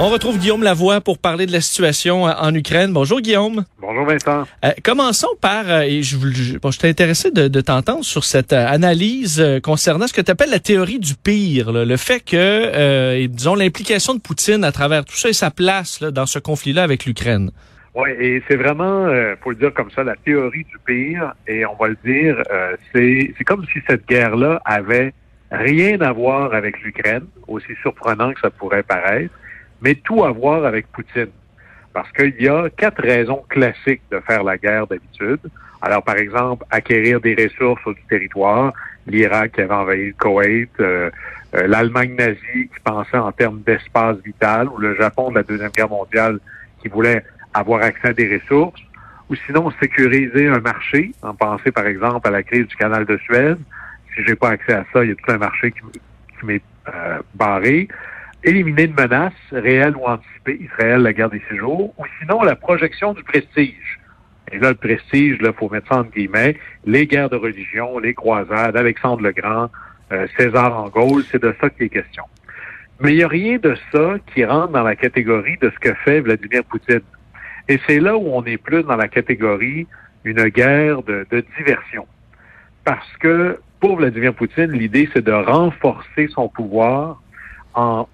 On 0.00 0.08
retrouve 0.08 0.38
Guillaume 0.38 0.64
Lavoie 0.64 1.00
pour 1.00 1.18
parler 1.18 1.46
de 1.46 1.52
la 1.52 1.60
situation 1.60 2.26
euh, 2.26 2.32
en 2.40 2.52
Ukraine. 2.52 2.92
Bonjour 2.92 3.20
Guillaume. 3.20 3.64
Bonjour 3.80 4.04
Vincent. 4.04 4.42
Euh, 4.64 4.70
commençons 4.82 5.28
par, 5.40 5.70
euh, 5.70 5.82
et 5.82 6.02
je, 6.02 6.16
je, 6.32 6.58
bon, 6.58 6.72
je 6.72 6.84
intéressé 6.84 7.30
de, 7.30 7.46
de 7.46 7.60
t'entendre 7.60 8.04
sur 8.04 8.24
cette 8.24 8.52
euh, 8.52 8.66
analyse 8.66 9.42
concernant 9.62 10.08
ce 10.08 10.12
que 10.12 10.20
tu 10.20 10.32
appelles 10.32 10.50
la 10.50 10.58
théorie 10.58 10.98
du 10.98 11.14
pire, 11.14 11.70
là, 11.70 11.84
le 11.84 11.96
fait 11.96 12.18
que, 12.18 13.14
et, 13.14 13.28
disons, 13.28 13.54
l'implication 13.54 14.14
de 14.14 14.20
Poutine 14.20 14.64
à 14.64 14.72
travers 14.72 15.04
tout 15.04 15.14
ça 15.14 15.28
et 15.28 15.32
sa 15.32 15.52
place 15.52 16.00
là, 16.00 16.10
dans 16.10 16.26
ce 16.26 16.40
conflit-là 16.40 16.82
avec 16.82 17.06
l'Ukraine. 17.06 17.52
Oui, 17.94 18.10
et 18.18 18.42
c'est 18.48 18.56
vraiment, 18.56 19.06
euh, 19.06 19.36
faut 19.42 19.50
le 19.50 19.56
dire 19.56 19.72
comme 19.72 19.92
ça, 19.92 20.02
la 20.02 20.16
théorie 20.16 20.64
du 20.64 20.76
pire, 20.84 21.34
et 21.46 21.64
on 21.64 21.76
va 21.76 21.86
le 21.86 21.96
dire, 22.04 22.42
c'est 22.92 23.32
c'est 23.38 23.44
comme 23.44 23.64
si 23.72 23.78
cette 23.88 24.08
guerre-là 24.08 24.60
avait 24.64 25.14
rien 25.52 26.00
à 26.00 26.10
voir 26.10 26.52
avec 26.52 26.82
l'Ukraine, 26.82 27.26
aussi 27.46 27.72
surprenant 27.80 28.32
que 28.32 28.40
ça 28.40 28.50
pourrait 28.50 28.82
paraître 28.82 29.32
mais 29.84 29.94
tout 29.96 30.24
à 30.24 30.32
voir 30.32 30.64
avec 30.64 30.86
Poutine. 30.90 31.28
Parce 31.92 32.10
qu'il 32.12 32.34
y 32.40 32.48
a 32.48 32.68
quatre 32.70 33.02
raisons 33.02 33.44
classiques 33.48 34.02
de 34.10 34.18
faire 34.20 34.42
la 34.42 34.56
guerre 34.56 34.86
d'habitude. 34.86 35.40
Alors, 35.80 36.02
par 36.02 36.16
exemple, 36.16 36.64
acquérir 36.70 37.20
des 37.20 37.34
ressources 37.34 37.84
du 37.86 38.02
territoire, 38.08 38.72
l'Irak 39.06 39.52
qui 39.52 39.60
avait 39.60 39.74
envahi 39.74 40.06
le 40.06 40.14
Koweït, 40.14 40.70
euh, 40.80 41.10
euh, 41.54 41.66
l'Allemagne 41.68 42.16
nazie 42.16 42.68
qui 42.68 42.80
pensait 42.82 43.18
en 43.18 43.30
termes 43.30 43.60
d'espace 43.60 44.16
vital, 44.24 44.68
ou 44.70 44.78
le 44.78 44.96
Japon 44.96 45.30
de 45.30 45.36
la 45.36 45.42
Deuxième 45.42 45.70
Guerre 45.70 45.90
mondiale 45.90 46.40
qui 46.80 46.88
voulait 46.88 47.22
avoir 47.52 47.82
accès 47.82 48.08
à 48.08 48.12
des 48.12 48.38
ressources, 48.38 48.80
ou 49.28 49.36
sinon 49.46 49.70
sécuriser 49.80 50.48
un 50.48 50.60
marché, 50.60 51.12
en 51.22 51.34
penser 51.34 51.70
par 51.70 51.86
exemple 51.86 52.26
à 52.26 52.30
la 52.30 52.42
crise 52.42 52.66
du 52.66 52.76
canal 52.76 53.04
de 53.04 53.16
Suez. 53.18 53.54
Si 54.14 54.24
j'ai 54.24 54.34
pas 54.34 54.50
accès 54.50 54.72
à 54.72 54.84
ça, 54.92 55.04
il 55.04 55.10
y 55.10 55.12
a 55.12 55.14
tout 55.14 55.30
un 55.30 55.38
marché 55.38 55.70
qui, 55.70 55.80
qui 56.38 56.46
m'est 56.46 56.62
euh, 56.88 57.18
barré 57.34 57.88
éliminer 58.44 58.84
une 58.84 58.94
menace 58.94 59.32
réelle 59.50 59.96
ou 59.96 60.04
anticipée, 60.06 60.58
Israël, 60.60 61.02
la 61.02 61.12
guerre 61.12 61.30
des 61.30 61.42
six 61.48 61.56
jours, 61.56 61.94
ou 61.98 62.04
sinon 62.20 62.42
la 62.42 62.54
projection 62.54 63.14
du 63.14 63.22
prestige. 63.24 63.98
Et 64.52 64.58
là, 64.58 64.70
le 64.70 64.74
prestige, 64.74 65.38
il 65.40 65.52
faut 65.54 65.68
mettre 65.70 65.88
ça 65.88 66.00
entre 66.00 66.10
guillemets, 66.10 66.56
les 66.84 67.06
guerres 67.06 67.30
de 67.30 67.36
religion, 67.36 67.98
les 67.98 68.14
croisades, 68.14 68.76
Alexandre 68.76 69.22
le 69.22 69.32
Grand, 69.32 69.70
euh, 70.12 70.26
César 70.36 70.78
en 70.78 70.88
Gaule, 70.88 71.24
c'est 71.30 71.42
de 71.42 71.54
ça 71.60 71.70
qu'il 71.70 71.86
est 71.86 71.88
question. 71.88 72.24
Mais 73.00 73.12
il 73.12 73.16
n'y 73.16 73.24
a 73.24 73.28
rien 73.28 73.58
de 73.58 73.74
ça 73.90 74.14
qui 74.32 74.44
rentre 74.44 74.72
dans 74.72 74.82
la 74.82 74.94
catégorie 74.94 75.56
de 75.60 75.70
ce 75.70 75.78
que 75.80 75.94
fait 75.94 76.20
Vladimir 76.20 76.62
Poutine. 76.64 77.00
Et 77.68 77.80
c'est 77.86 77.98
là 77.98 78.16
où 78.16 78.28
on 78.28 78.44
est 78.44 78.58
plus 78.58 78.82
dans 78.82 78.96
la 78.96 79.08
catégorie 79.08 79.86
une 80.24 80.44
guerre 80.48 81.02
de, 81.02 81.26
de 81.30 81.44
diversion. 81.56 82.06
Parce 82.84 83.16
que 83.18 83.58
pour 83.80 83.96
Vladimir 83.96 84.34
Poutine, 84.34 84.70
l'idée, 84.70 85.08
c'est 85.12 85.24
de 85.24 85.32
renforcer 85.32 86.28
son 86.28 86.48
pouvoir 86.48 87.20
en 87.74 88.06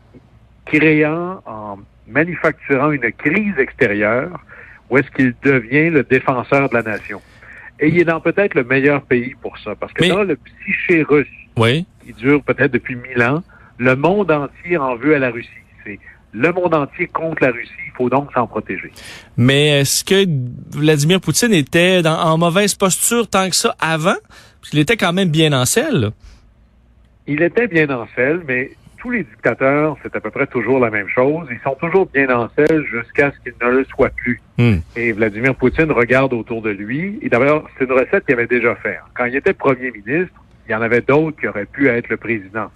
créant, 0.71 1.43
en 1.47 1.79
manufacturant 2.07 2.91
une 2.91 3.13
crise 3.13 3.59
extérieure 3.59 4.41
où 4.89 4.99
est-ce 4.99 5.11
qu'il 5.11 5.35
devient 5.43 5.91
le 5.91 6.03
défenseur 6.03 6.69
de 6.69 6.75
la 6.75 6.83
nation. 6.83 7.21
Et 7.79 7.89
il 7.89 7.99
est 7.99 8.05
dans 8.05 8.21
peut-être 8.21 8.55
le 8.55 8.65
meilleur 8.65 9.03
pays 9.03 9.35
pour 9.41 9.57
ça, 9.59 9.75
parce 9.75 9.93
que 9.93 10.03
Mais... 10.03 10.09
dans 10.09 10.23
le 10.23 10.37
psyché 10.37 11.03
russe, 11.03 11.29
oui. 11.57 11.87
qui 12.05 12.13
dure 12.13 12.43
peut-être 12.43 12.73
depuis 12.73 12.97
mille 12.97 13.23
ans, 13.23 13.43
le 13.79 13.97
monde 13.97 14.31
entier 14.31 14.77
en 14.77 14.97
veut 14.97 15.15
à 15.15 15.19
la 15.19 15.31
Russie. 15.31 15.49
C'est 15.85 15.99
le 16.33 16.53
monde 16.53 16.75
entier 16.75 17.07
contre 17.07 17.43
la 17.43 17.53
Russie, 17.53 17.71
il 17.87 17.93
faut 17.97 18.11
donc 18.11 18.31
s'en 18.33 18.47
protéger. 18.47 18.93
Mais 19.37 19.81
est-ce 19.81 20.05
que 20.05 20.27
Vladimir 20.77 21.21
Poutine 21.21 21.55
était 21.55 22.03
dans, 22.03 22.19
en 22.19 22.37
mauvaise 22.37 22.75
posture 22.75 23.29
tant 23.29 23.49
que 23.49 23.57
ça 23.57 23.75
avant? 23.81 24.17
Parce 24.61 24.71
qu'il 24.71 24.81
était 24.81 24.97
quand 24.97 25.13
même 25.13 25.31
bien 25.31 25.53
en 25.53 25.65
selle. 25.65 26.11
Il 27.27 27.43
était 27.43 27.69
bien 27.69 27.89
en 27.91 28.07
selle, 28.15 28.43
mais 28.47 28.73
tous 29.01 29.11
les 29.11 29.25
dictateurs, 29.25 29.97
c'est 30.03 30.15
à 30.15 30.21
peu 30.21 30.31
près 30.31 30.47
toujours 30.47 30.79
la 30.79 30.91
même 30.91 31.09
chose. 31.09 31.49
Ils 31.51 31.59
sont 31.65 31.75
toujours 31.75 32.07
bien 32.07 32.29
en 32.31 32.49
selle 32.51 32.85
jusqu'à 32.85 33.33
ce 33.33 33.39
qu'ils 33.41 33.55
ne 33.61 33.79
le 33.79 33.85
soient 33.87 34.11
plus. 34.11 34.41
Hmm. 34.59 34.77
Et 34.95 35.13
Vladimir 35.13 35.55
Poutine 35.55 35.91
regarde 35.91 36.33
autour 36.35 36.63
de 36.63 36.71
lui. 36.71 37.19
Et 37.23 37.29
d'ailleurs, 37.29 37.65
c'est 37.77 37.87
une 37.87 37.93
recette 37.93 38.25
qu'il 38.27 38.35
avait 38.35 38.47
déjà 38.47 38.75
fait. 38.77 38.99
Quand 39.15 39.25
il 39.25 39.35
était 39.35 39.55
premier 39.55 39.91
ministre, 39.91 40.35
il 40.69 40.73
y 40.73 40.75
en 40.75 40.83
avait 40.83 41.01
d'autres 41.01 41.41
qui 41.41 41.49
auraient 41.49 41.67
pu 41.67 41.89
être 41.89 42.09
le 42.11 42.19
président. 42.19 42.71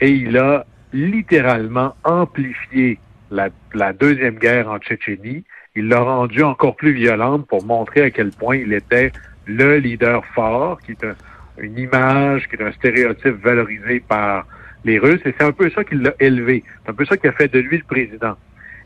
Et 0.00 0.10
il 0.10 0.36
a 0.36 0.64
littéralement 0.92 1.94
amplifié 2.04 2.98
la, 3.30 3.48
la 3.74 3.92
deuxième 3.92 4.36
guerre 4.36 4.70
en 4.70 4.78
Tchétchénie. 4.78 5.44
Il 5.74 5.88
l'a 5.88 6.00
rendue 6.00 6.42
encore 6.42 6.76
plus 6.76 6.92
violente 6.92 7.46
pour 7.48 7.64
montrer 7.64 8.02
à 8.02 8.10
quel 8.10 8.30
point 8.30 8.56
il 8.56 8.74
était 8.74 9.10
le 9.46 9.78
leader 9.78 10.22
fort, 10.34 10.80
qui 10.82 10.92
est 10.92 11.04
un, 11.04 11.14
une 11.58 11.78
image, 11.78 12.46
qui 12.48 12.56
est 12.56 12.62
un 12.62 12.72
stéréotype 12.72 13.42
valorisé 13.42 14.00
par 14.00 14.46
les 14.84 14.98
Russes, 14.98 15.20
et 15.24 15.34
c'est 15.38 15.44
un 15.44 15.52
peu 15.52 15.70
ça 15.70 15.84
qui 15.84 15.94
l'a 15.94 16.14
élevé. 16.20 16.64
C'est 16.84 16.90
un 16.90 16.94
peu 16.94 17.04
ça 17.04 17.16
qui 17.16 17.26
a 17.26 17.32
fait 17.32 17.48
de 17.48 17.58
lui 17.58 17.78
le 17.78 17.84
président. 17.84 18.36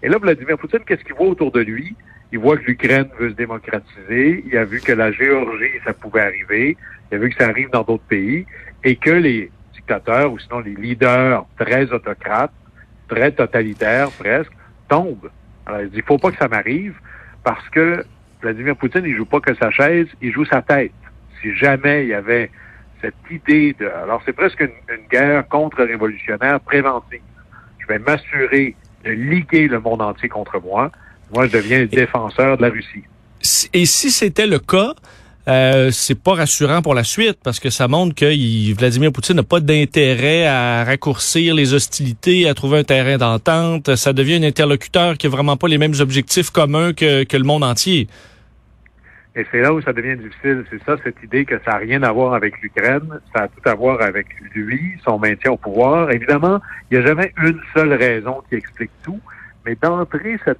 Et 0.02 0.08
là, 0.08 0.18
Vladimir 0.18 0.58
Poutine, 0.58 0.80
qu'est-ce 0.86 1.04
qu'il 1.04 1.14
voit 1.14 1.28
autour 1.28 1.50
de 1.52 1.60
lui? 1.60 1.94
Il 2.32 2.38
voit 2.40 2.56
que 2.56 2.64
l'Ukraine 2.64 3.08
veut 3.18 3.30
se 3.30 3.34
démocratiser, 3.34 4.44
il 4.46 4.56
a 4.56 4.64
vu 4.64 4.80
que 4.80 4.92
la 4.92 5.12
Géorgie, 5.12 5.70
ça 5.84 5.92
pouvait 5.92 6.22
arriver, 6.22 6.76
il 7.10 7.14
a 7.14 7.18
vu 7.18 7.30
que 7.30 7.36
ça 7.36 7.48
arrive 7.48 7.70
dans 7.70 7.82
d'autres 7.82 8.04
pays, 8.04 8.44
et 8.84 8.96
que 8.96 9.10
les 9.10 9.50
dictateurs, 9.74 10.32
ou 10.32 10.38
sinon 10.38 10.60
les 10.60 10.74
leaders 10.74 11.46
très 11.56 11.90
autocrates, 11.92 12.52
très 13.08 13.30
totalitaires 13.30 14.10
presque, 14.10 14.52
tombent. 14.88 15.30
Alors, 15.66 15.82
il 15.82 15.90
dit, 15.90 15.98
il 15.98 16.02
faut 16.02 16.18
pas 16.18 16.30
que 16.30 16.36
ça 16.36 16.48
m'arrive, 16.48 16.94
parce 17.44 17.68
que 17.70 18.04
Vladimir 18.42 18.76
Poutine, 18.76 19.04
il 19.04 19.16
joue 19.16 19.24
pas 19.24 19.40
que 19.40 19.54
sa 19.54 19.70
chaise, 19.70 20.08
il 20.20 20.32
joue 20.32 20.44
sa 20.44 20.62
tête. 20.62 20.92
Si 21.40 21.54
jamais 21.54 22.04
il 22.04 22.08
y 22.08 22.14
avait 22.14 22.50
cette 23.06 23.30
idée 23.30 23.76
de... 23.78 23.86
Alors, 23.86 24.20
c'est 24.24 24.32
presque 24.32 24.60
une, 24.60 24.70
une 24.94 25.06
guerre 25.10 25.46
contre-révolutionnaire 25.48 26.60
préventive. 26.60 27.20
Je 27.78 27.86
vais 27.86 27.98
m'assurer 27.98 28.74
de 29.04 29.10
liguer 29.10 29.68
le 29.68 29.80
monde 29.80 30.02
entier 30.02 30.28
contre 30.28 30.60
moi. 30.60 30.90
Moi, 31.32 31.46
je 31.46 31.52
deviens 31.52 31.78
le 31.78 31.86
défenseur 31.86 32.56
de 32.56 32.62
la 32.62 32.68
Russie. 32.68 33.04
Et 33.72 33.86
si 33.86 34.10
c'était 34.10 34.46
le 34.46 34.58
cas, 34.58 34.94
euh, 35.48 35.90
c'est 35.92 36.20
pas 36.20 36.34
rassurant 36.34 36.82
pour 36.82 36.94
la 36.94 37.04
suite 37.04 37.38
parce 37.44 37.60
que 37.60 37.70
ça 37.70 37.86
montre 37.86 38.14
que 38.14 38.32
il, 38.32 38.74
Vladimir 38.74 39.12
Poutine 39.12 39.36
n'a 39.36 39.44
pas 39.44 39.60
d'intérêt 39.60 40.46
à 40.46 40.82
raccourcir 40.84 41.54
les 41.54 41.72
hostilités, 41.72 42.48
à 42.48 42.54
trouver 42.54 42.78
un 42.78 42.84
terrain 42.84 43.18
d'entente. 43.18 43.94
Ça 43.94 44.12
devient 44.12 44.36
un 44.36 44.42
interlocuteur 44.42 45.16
qui 45.16 45.28
a 45.28 45.30
vraiment 45.30 45.56
pas 45.56 45.68
les 45.68 45.78
mêmes 45.78 45.94
objectifs 46.00 46.50
communs 46.50 46.92
que, 46.92 47.22
que 47.22 47.36
le 47.36 47.44
monde 47.44 47.62
entier. 47.62 48.08
Et 49.36 49.44
c'est 49.52 49.60
là 49.60 49.74
où 49.74 49.82
ça 49.82 49.92
devient 49.92 50.16
difficile. 50.16 50.64
C'est 50.70 50.82
ça, 50.84 50.96
cette 51.04 51.22
idée 51.22 51.44
que 51.44 51.58
ça 51.58 51.72
n'a 51.72 51.76
rien 51.76 52.02
à 52.02 52.10
voir 52.10 52.32
avec 52.32 52.58
l'Ukraine, 52.62 53.20
ça 53.34 53.42
a 53.42 53.48
tout 53.48 53.68
à 53.68 53.74
voir 53.74 54.00
avec 54.00 54.26
lui, 54.54 54.94
son 55.04 55.18
maintien 55.18 55.52
au 55.52 55.58
pouvoir. 55.58 56.10
Évidemment, 56.10 56.58
il 56.90 56.98
n'y 56.98 57.04
a 57.04 57.06
jamais 57.06 57.32
une 57.42 57.60
seule 57.74 57.92
raison 57.92 58.42
qui 58.48 58.54
explique 58.54 58.90
tout, 59.04 59.20
mais 59.66 59.74
d'entrer 59.74 60.38
cette 60.42 60.58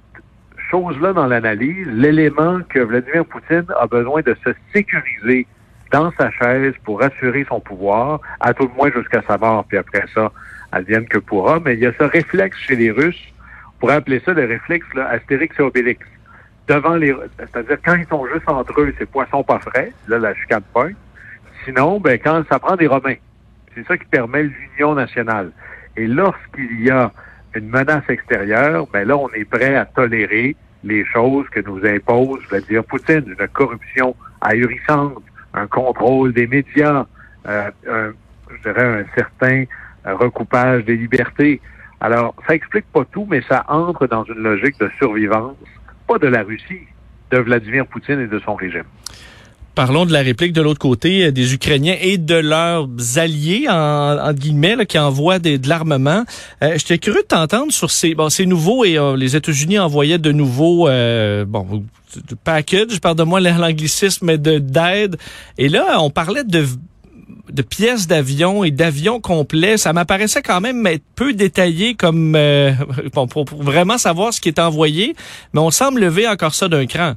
chose-là 0.69 1.13
dans 1.13 1.25
l'analyse, 1.25 1.87
l'élément 1.87 2.59
que 2.69 2.79
Vladimir 2.79 3.25
Poutine 3.25 3.65
a 3.79 3.87
besoin 3.87 4.21
de 4.21 4.35
se 4.45 4.51
sécuriser 4.71 5.47
dans 5.91 6.11
sa 6.11 6.29
chaise 6.29 6.73
pour 6.83 7.01
assurer 7.01 7.47
son 7.49 7.59
pouvoir, 7.59 8.19
à 8.41 8.53
tout 8.53 8.67
le 8.67 8.75
moins 8.75 8.91
jusqu'à 8.91 9.23
sa 9.27 9.39
mort, 9.39 9.65
puis 9.67 9.77
après 9.77 10.03
ça, 10.13 10.31
advienne 10.71 11.07
que 11.07 11.17
pourra. 11.17 11.59
Mais 11.59 11.73
il 11.73 11.79
y 11.79 11.87
a 11.87 11.93
ce 11.97 12.03
réflexe 12.03 12.57
chez 12.59 12.75
les 12.75 12.91
Russes, 12.91 13.33
on 13.75 13.79
pourrait 13.79 13.95
appeler 13.95 14.21
ça 14.23 14.33
le 14.33 14.45
réflexe 14.45 14.85
là, 14.93 15.07
Astérix 15.07 15.57
et 15.57 15.63
Obélix 15.63 16.05
devant 16.67 16.95
les... 16.95 17.15
C'est-à-dire, 17.37 17.77
quand 17.83 17.95
ils 17.95 18.07
sont 18.07 18.25
juste 18.27 18.47
entre 18.47 18.81
eux, 18.81 18.93
c'est 18.97 19.09
poisson 19.09 19.43
pas 19.43 19.59
frais. 19.59 19.91
Là, 20.07 20.19
la 20.19 20.33
chicane 20.35 20.63
point. 20.73 20.91
Sinon, 21.65 21.99
ben, 21.99 22.19
quand 22.19 22.43
ça 22.49 22.59
prend 22.59 22.75
des 22.75 22.87
Romains. 22.87 23.15
C'est 23.73 23.85
ça 23.87 23.97
qui 23.97 24.05
permet 24.05 24.43
l'union 24.43 24.95
nationale. 24.95 25.51
Et 25.95 26.07
lorsqu'il 26.07 26.83
y 26.83 26.89
a 26.89 27.11
une 27.53 27.69
menace 27.69 28.09
extérieure, 28.09 28.87
ben 28.91 29.07
là, 29.07 29.17
on 29.17 29.29
est 29.29 29.45
prêt 29.45 29.75
à 29.75 29.85
tolérer 29.85 30.55
les 30.83 31.05
choses 31.05 31.47
que 31.49 31.59
nous 31.59 31.85
impose, 31.85 32.39
je 32.43 32.49
vais 32.55 32.61
dire, 32.61 32.83
Poutine, 32.83 33.35
une 33.39 33.47
corruption 33.49 34.15
ahurissante, 34.41 35.23
un 35.53 35.67
contrôle 35.67 36.33
des 36.33 36.47
médias, 36.47 37.05
euh, 37.47 37.69
un, 37.89 38.11
je 38.51 38.69
dirais 38.69 39.01
un 39.01 39.05
certain 39.15 39.65
recoupage 40.05 40.85
des 40.85 40.95
libertés. 40.95 41.61
Alors, 41.99 42.35
ça 42.47 42.55
explique 42.55 42.85
pas 42.93 43.05
tout, 43.11 43.27
mais 43.29 43.41
ça 43.49 43.65
entre 43.67 44.07
dans 44.07 44.23
une 44.23 44.41
logique 44.41 44.79
de 44.79 44.89
survivance 44.97 45.57
pas 46.07 46.17
de 46.17 46.27
la 46.27 46.43
Russie, 46.43 46.87
de 47.31 47.37
Vladimir 47.37 47.85
Poutine 47.87 48.19
et 48.19 48.27
de 48.27 48.39
son 48.39 48.55
régime. 48.55 48.85
Parlons 49.77 50.07
de 50.07 50.11
la 50.11 50.23
réplique 50.23 50.53
de 50.53 50.61
l'autre 50.63 50.79
côté 50.79 51.31
des 51.31 51.53
Ukrainiens 51.53 51.97
et 52.01 52.17
de 52.17 52.33
leurs 52.33 52.87
alliés, 53.17 53.67
en, 53.69 54.33
guillemets, 54.33 54.75
là, 54.75 54.85
qui 54.85 54.97
envoient 54.97 55.37
des, 55.37 55.59
de 55.59 55.69
l'armement. 55.69 56.23
Euh, 56.63 56.73
J'étais 56.77 56.97
curieux 56.97 57.21
de 57.21 57.27
t'entendre 57.27 57.71
sur 57.71 57.91
ces, 57.91 58.15
bon, 58.15 58.29
ces 58.29 58.47
nouveaux, 58.47 58.85
et 58.85 58.97
euh, 58.97 59.15
les 59.15 59.35
États-Unis 59.35 59.77
envoyaient 59.77 60.17
de 60.17 60.31
nouveaux, 60.31 60.87
euh, 60.87 61.45
bon, 61.45 61.85
de 62.15 62.35
package, 62.43 62.99
pardonne-moi 62.99 63.39
l'anglicisme, 63.39 64.25
mais 64.25 64.39
d'aide. 64.39 65.17
Et 65.59 65.69
là, 65.69 65.97
on 65.99 66.09
parlait 66.09 66.43
de 66.43 66.65
de 67.49 67.61
pièces 67.61 68.07
d'avion 68.07 68.63
et 68.63 68.71
d'avions 68.71 69.19
complets, 69.19 69.77
ça 69.77 69.93
m'apparaissait 69.93 70.41
quand 70.41 70.61
même 70.61 70.85
être 70.87 71.03
peu 71.15 71.33
détaillé 71.33 71.95
comme 71.95 72.35
euh, 72.35 72.71
pour, 73.13 73.45
vraiment 73.45 73.97
savoir 73.97 74.33
ce 74.33 74.41
qui 74.41 74.49
est 74.49 74.59
envoyé, 74.59 75.15
mais 75.53 75.59
on 75.59 75.71
semble 75.71 76.01
lever 76.01 76.27
encore 76.27 76.53
ça 76.53 76.67
d'un 76.67 76.85
cran. 76.85 77.13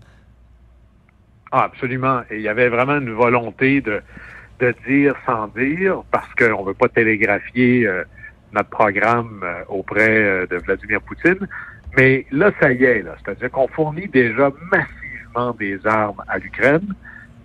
Ah, 1.52 1.64
absolument. 1.64 2.20
Et 2.30 2.36
il 2.36 2.42
y 2.42 2.48
avait 2.48 2.68
vraiment 2.68 2.98
une 2.98 3.12
volonté 3.12 3.80
de, 3.80 4.00
de 4.60 4.74
dire 4.86 5.14
sans 5.26 5.48
dire, 5.48 6.02
parce 6.10 6.32
qu'on 6.34 6.62
ne 6.62 6.68
veut 6.68 6.74
pas 6.74 6.88
télégraphier 6.88 7.86
euh, 7.86 8.04
notre 8.52 8.70
programme 8.70 9.40
euh, 9.42 9.62
auprès 9.68 10.46
de 10.48 10.56
Vladimir 10.56 11.00
Poutine. 11.02 11.48
Mais 11.96 12.24
là, 12.30 12.52
ça 12.60 12.72
y 12.72 12.84
est, 12.84 13.02
là. 13.02 13.16
C'est-à-dire 13.18 13.50
qu'on 13.50 13.66
fournit 13.68 14.06
déjà 14.06 14.50
massivement 14.70 15.52
des 15.58 15.84
armes 15.84 16.22
à 16.28 16.38
l'Ukraine, 16.38 16.94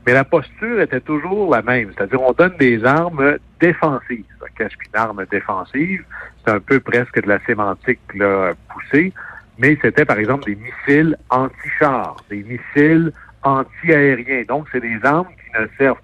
mais 0.05 0.13
la 0.13 0.23
posture 0.23 0.81
était 0.81 1.01
toujours 1.01 1.51
la 1.51 1.61
même. 1.61 1.91
C'est-à-dire, 1.95 2.21
on 2.21 2.31
donne 2.33 2.55
des 2.57 2.83
armes 2.85 3.37
défensives. 3.59 4.23
Qu'est-ce 4.57 4.77
qu'une 4.77 4.95
arme 4.95 5.25
défensive? 5.31 6.03
C'est 6.43 6.51
un 6.51 6.59
peu 6.59 6.79
presque 6.79 7.21
de 7.21 7.27
la 7.27 7.39
sémantique 7.45 7.99
là, 8.13 8.53
poussée, 8.69 9.11
mais 9.57 9.77
c'était 9.81 10.05
par 10.05 10.19
exemple 10.19 10.45
des 10.45 10.55
missiles 10.55 11.17
anti-chars, 11.29 12.17
des 12.29 12.43
missiles 12.43 13.11
anti-aériens. 13.43 14.43
Donc, 14.47 14.67
c'est 14.71 14.81
des 14.81 14.99
armes 15.03 15.27
qui 15.27 15.61
ne 15.61 15.67
servent 15.77 15.99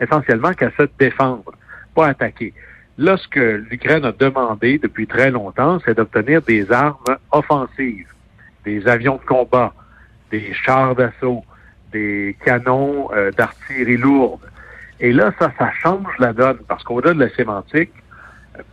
essentiellement 0.00 0.52
qu'à 0.52 0.70
se 0.70 0.88
défendre, 0.98 1.52
pas 1.94 2.08
attaquer. 2.08 2.54
Là, 2.98 3.16
ce 3.16 3.28
que 3.28 3.64
l'Ukraine 3.70 4.04
a 4.04 4.12
demandé 4.12 4.78
depuis 4.78 5.06
très 5.06 5.30
longtemps, 5.30 5.78
c'est 5.84 5.96
d'obtenir 5.96 6.42
des 6.42 6.70
armes 6.72 7.16
offensives, 7.30 8.08
des 8.64 8.86
avions 8.86 9.16
de 9.16 9.24
combat, 9.24 9.72
des 10.30 10.52
chars 10.52 10.94
d'assaut, 10.94 11.44
des 11.92 12.36
canons 12.44 13.10
euh, 13.12 13.30
d'artillerie 13.32 13.96
lourde. 13.96 14.40
Et 15.00 15.12
là, 15.12 15.32
ça, 15.38 15.52
ça 15.58 15.70
change 15.72 16.12
la 16.18 16.32
donne, 16.32 16.58
parce 16.68 16.84
qu'au-delà 16.84 17.14
de 17.14 17.20
la 17.20 17.30
sémantique, 17.30 17.92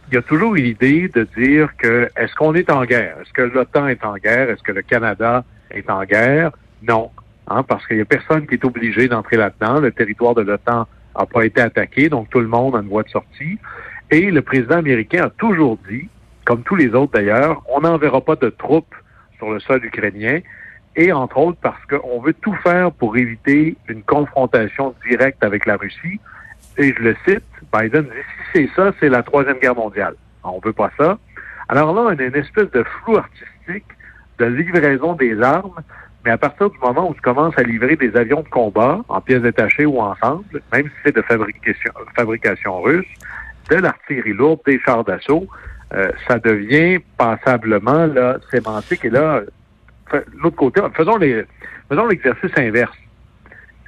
il 0.10 0.16
y 0.16 0.18
a 0.18 0.22
toujours 0.22 0.56
une 0.56 0.66
idée 0.66 1.08
de 1.08 1.28
dire 1.38 1.70
que 1.78 2.10
est-ce 2.18 2.34
qu'on 2.36 2.54
est 2.54 2.70
en 2.70 2.84
guerre? 2.86 3.18
Est-ce 3.22 3.34
que 3.34 3.42
l'OTAN 3.42 3.88
est 3.88 4.04
en 4.04 4.16
guerre? 4.16 4.50
Est-ce 4.50 4.64
que 4.64 4.72
le 4.72 4.82
Canada 4.82 5.44
est 5.72 5.90
en 5.90 6.04
guerre? 6.04 6.52
Non. 6.88 7.12
Hein, 7.48 7.64
parce 7.64 7.86
qu'il 7.88 7.96
n'y 7.96 8.02
a 8.02 8.06
personne 8.06 8.46
qui 8.46 8.56
est 8.56 8.66
obligé 8.66 9.08
d'entrer 9.08 9.38
là-dedans. 9.38 9.80
Le 9.80 9.92
territoire 9.92 10.36
de 10.36 10.42
l'OTAN 10.42 10.88
n'a 11.18 11.26
pas 11.26 11.46
été 11.46 11.62
attaqué, 11.62 12.10
donc 12.10 12.30
tout 12.30 12.40
le 12.40 12.48
monde 12.48 12.76
a 12.76 12.80
une 12.80 12.90
voie 12.90 13.04
de 13.04 13.10
sortie. 13.10 13.58
Et 14.12 14.32
le 14.32 14.42
président 14.42 14.78
américain 14.78 15.26
a 15.26 15.30
toujours 15.30 15.78
dit, 15.90 16.10
comme 16.46 16.64
tous 16.64 16.76
les 16.76 16.94
autres 16.94 17.14
d'ailleurs, 17.14 17.64
on 17.70 17.82
n'enverra 17.82 18.22
pas 18.22 18.36
de 18.36 18.50
troupes 18.50 18.94
sur 19.38 19.52
le 19.52 19.60
sol 19.60 19.84
ukrainien, 19.86 20.40
et 21.00 21.14
entre 21.14 21.38
autres 21.38 21.58
parce 21.62 21.84
qu'on 21.86 22.20
veut 22.20 22.34
tout 22.34 22.56
faire 22.62 22.92
pour 22.92 23.16
éviter 23.16 23.78
une 23.88 24.04
confrontation 24.04 24.94
directe 25.08 25.42
avec 25.44 25.66
la 25.66 25.78
Russie. 25.78 26.20
Et 26.78 26.94
je 26.94 27.02
le 27.02 27.16
cite, 27.26 27.44
Biden 27.74 28.04
dit, 28.04 28.10
si 28.54 28.68
c'est 28.68 28.70
ça, 28.76 28.92
c'est 29.00 29.08
la 29.08 29.24
Troisième 29.24 29.58
Guerre 29.60 29.76
mondiale. 29.76 30.16
On 30.44 30.60
veut 30.60 30.74
pas 30.74 30.92
ça. 30.98 31.18
Alors 31.70 31.94
là, 31.94 32.02
on 32.02 32.08
a 32.08 32.22
une 32.22 32.36
espèce 32.36 32.70
de 32.72 32.84
flou 32.84 33.16
artistique 33.16 33.86
de 34.40 34.46
livraison 34.46 35.14
des 35.14 35.42
armes, 35.42 35.82
mais 36.26 36.32
à 36.32 36.38
partir 36.38 36.70
du 36.70 36.78
moment 36.80 37.10
où 37.10 37.14
tu 37.14 37.22
commences 37.22 37.58
à 37.58 37.64
livrer 37.64 37.96
des 37.96 38.16
avions 38.18 38.42
de 38.42 38.50
combat 38.50 39.00
en 39.08 39.22
pièces 39.22 39.42
détachées 39.42 39.86
ou 39.86 40.02
ensemble, 40.02 40.62
même 40.74 40.86
si 40.86 40.94
c'est 41.06 41.16
de 41.16 41.22
fabrication, 41.22 42.82
russe, 42.82 43.08
de 43.70 43.76
l'artillerie 43.76 44.34
lourde, 44.34 44.60
des 44.66 44.80
chars 44.80 45.06
d'assaut, 45.06 45.48
euh, 45.94 46.12
ça 46.28 46.40
devient 46.40 47.00
passablement 47.18 48.06
là, 48.06 48.38
sémantique. 48.52 49.06
Et 49.06 49.10
là, 49.10 49.42
l'autre 50.42 50.56
côté, 50.56 50.82
faisons 50.94 51.18
les, 51.18 51.46
faisons 51.90 52.08
l'exercice 52.08 52.52
inverse. 52.58 52.98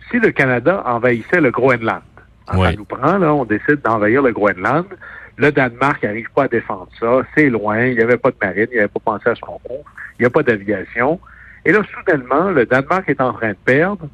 Si 0.09 0.19
le 0.19 0.31
Canada 0.31 0.83
envahissait 0.85 1.41
le 1.41 1.51
Groenland, 1.51 2.01
hein, 2.47 2.57
ça 2.57 2.73
nous 2.73 2.85
prend, 2.85 3.17
là, 3.17 3.33
on 3.33 3.45
décide 3.45 3.81
d'envahir 3.81 4.21
le 4.21 4.31
Groenland, 4.31 4.85
le 5.37 5.51
Danemark 5.51 6.03
n'arrive 6.03 6.29
pas 6.35 6.43
à 6.43 6.47
défendre 6.47 6.89
ça, 6.99 7.21
c'est 7.35 7.49
loin, 7.49 7.85
il 7.85 7.95
n'y 7.95 8.03
avait 8.03 8.17
pas 8.17 8.31
de 8.31 8.35
marine, 8.41 8.67
il 8.71 8.79
avait 8.79 8.87
pas 8.87 8.99
pensé 9.03 9.29
à 9.29 9.35
son 9.35 9.59
compte, 9.63 9.85
il 10.19 10.21
n'y 10.21 10.25
a 10.25 10.29
pas 10.29 10.43
d'aviation. 10.43 11.19
Et 11.65 11.71
là, 11.71 11.81
soudainement, 11.93 12.51
le 12.51 12.65
Danemark 12.65 13.07
est 13.07 13.21
en 13.21 13.33
train 13.33 13.51
de 13.51 13.57
perdre, 13.63 14.07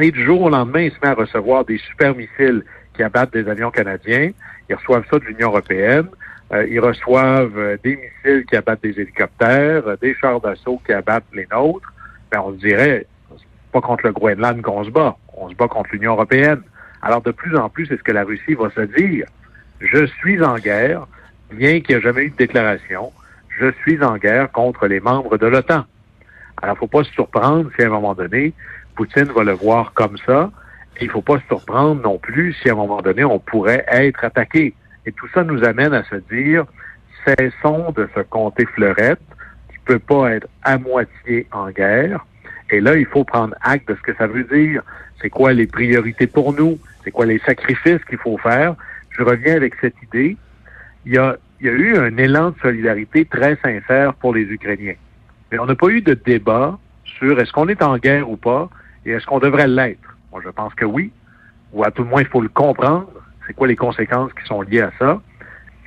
et 0.00 0.12
du 0.12 0.24
jour 0.24 0.42
au 0.42 0.50
lendemain, 0.50 0.82
il 0.82 0.92
se 0.92 0.96
met 1.02 1.08
à 1.08 1.14
recevoir 1.14 1.64
des 1.64 1.78
super 1.78 2.14
missiles 2.14 2.62
qui 2.94 3.02
abattent 3.02 3.32
des 3.32 3.48
avions 3.48 3.70
canadiens. 3.70 4.30
Ils 4.68 4.74
reçoivent 4.74 5.04
ça 5.10 5.18
de 5.18 5.24
l'Union 5.24 5.48
européenne. 5.48 6.06
Euh, 6.52 6.66
ils 6.68 6.80
reçoivent 6.80 7.58
euh, 7.58 7.76
des 7.82 7.96
missiles 7.96 8.44
qui 8.46 8.56
abattent 8.56 8.82
des 8.82 8.98
hélicoptères, 8.98 9.86
euh, 9.86 9.96
des 10.00 10.14
chars 10.14 10.40
d'assaut 10.40 10.80
qui 10.86 10.92
abattent 10.92 11.26
les 11.34 11.46
nôtres. 11.52 11.92
Ben, 12.30 12.40
on 12.40 12.52
se 12.52 12.58
dirait, 12.58 13.06
c'est 13.36 13.72
pas 13.72 13.80
contre 13.80 14.06
le 14.06 14.12
Groenland 14.12 14.62
qu'on 14.62 14.84
se 14.84 14.90
bat, 14.90 15.16
on 15.36 15.50
se 15.50 15.54
bat 15.54 15.68
contre 15.68 15.90
l'Union 15.92 16.12
européenne. 16.12 16.62
Alors 17.02 17.20
de 17.20 17.32
plus 17.32 17.56
en 17.56 17.68
plus, 17.68 17.86
c'est 17.86 17.98
ce 17.98 18.02
que 18.02 18.12
la 18.12 18.24
Russie 18.24 18.54
va 18.54 18.70
se 18.70 18.80
dire. 18.80 19.26
Je 19.80 20.06
suis 20.06 20.42
en 20.42 20.56
guerre, 20.56 21.06
bien 21.52 21.80
qu'il 21.80 21.96
n'y 21.96 22.00
ait 22.00 22.04
jamais 22.04 22.22
eu 22.22 22.30
de 22.30 22.36
déclaration. 22.36 23.12
Je 23.60 23.70
suis 23.82 24.02
en 24.02 24.16
guerre 24.16 24.50
contre 24.50 24.86
les 24.86 25.00
membres 25.00 25.36
de 25.36 25.46
l'OTAN. 25.46 25.84
Alors, 26.62 26.78
faut 26.78 26.88
pas 26.88 27.04
se 27.04 27.12
surprendre 27.12 27.70
si 27.76 27.82
à 27.82 27.86
un 27.86 27.90
moment 27.90 28.14
donné, 28.14 28.52
Poutine 28.96 29.24
va 29.24 29.44
le 29.44 29.52
voir 29.52 29.92
comme 29.94 30.16
ça 30.26 30.50
il 31.00 31.10
faut 31.10 31.22
pas 31.22 31.38
se 31.38 31.46
surprendre 31.46 32.02
non 32.02 32.18
plus 32.18 32.54
si 32.54 32.68
à 32.68 32.72
un 32.72 32.76
moment 32.76 33.00
donné, 33.00 33.24
on 33.24 33.38
pourrait 33.38 33.84
être 33.88 34.24
attaqué. 34.24 34.74
Et 35.08 35.12
tout 35.12 35.26
ça 35.32 35.42
nous 35.42 35.64
amène 35.64 35.94
à 35.94 36.04
se 36.04 36.16
dire, 36.30 36.66
cessons 37.24 37.92
de 37.92 38.06
se 38.14 38.20
compter 38.20 38.66
fleurette. 38.66 39.22
Tu 39.70 39.80
peux 39.86 39.98
pas 39.98 40.32
être 40.32 40.46
à 40.64 40.76
moitié 40.76 41.46
en 41.50 41.70
guerre. 41.70 42.26
Et 42.68 42.78
là, 42.78 42.94
il 42.94 43.06
faut 43.06 43.24
prendre 43.24 43.54
acte 43.62 43.88
de 43.88 43.94
ce 43.94 44.02
que 44.02 44.14
ça 44.16 44.26
veut 44.26 44.44
dire. 44.44 44.82
C'est 45.22 45.30
quoi 45.30 45.54
les 45.54 45.66
priorités 45.66 46.26
pour 46.26 46.52
nous? 46.52 46.78
C'est 47.02 47.10
quoi 47.10 47.24
les 47.24 47.38
sacrifices 47.38 48.04
qu'il 48.04 48.18
faut 48.18 48.36
faire? 48.36 48.74
Je 49.08 49.22
reviens 49.22 49.56
avec 49.56 49.76
cette 49.80 49.94
idée. 50.02 50.36
Il 51.06 51.14
y 51.14 51.16
a, 51.16 51.38
il 51.58 51.68
y 51.68 51.70
a 51.70 51.72
eu 51.72 51.96
un 51.96 52.14
élan 52.18 52.50
de 52.50 52.58
solidarité 52.60 53.24
très 53.24 53.56
sincère 53.64 54.12
pour 54.12 54.34
les 54.34 54.42
Ukrainiens. 54.42 54.96
Mais 55.50 55.58
on 55.58 55.64
n'a 55.64 55.74
pas 55.74 55.88
eu 55.88 56.02
de 56.02 56.12
débat 56.12 56.78
sur 57.02 57.40
est-ce 57.40 57.52
qu'on 57.52 57.68
est 57.68 57.82
en 57.82 57.96
guerre 57.96 58.28
ou 58.28 58.36
pas 58.36 58.68
et 59.06 59.12
est-ce 59.12 59.24
qu'on 59.24 59.38
devrait 59.38 59.68
l'être. 59.68 60.18
Moi, 60.32 60.42
je 60.44 60.50
pense 60.50 60.74
que 60.74 60.84
oui. 60.84 61.10
Ou 61.72 61.82
à 61.82 61.90
tout 61.90 62.02
le 62.02 62.10
moins, 62.10 62.20
il 62.20 62.28
faut 62.28 62.42
le 62.42 62.50
comprendre. 62.50 63.08
C'est 63.48 63.54
quoi 63.54 63.66
les 63.66 63.76
conséquences 63.76 64.30
qui 64.34 64.46
sont 64.46 64.60
liées 64.60 64.82
à 64.82 64.92
ça? 64.98 65.20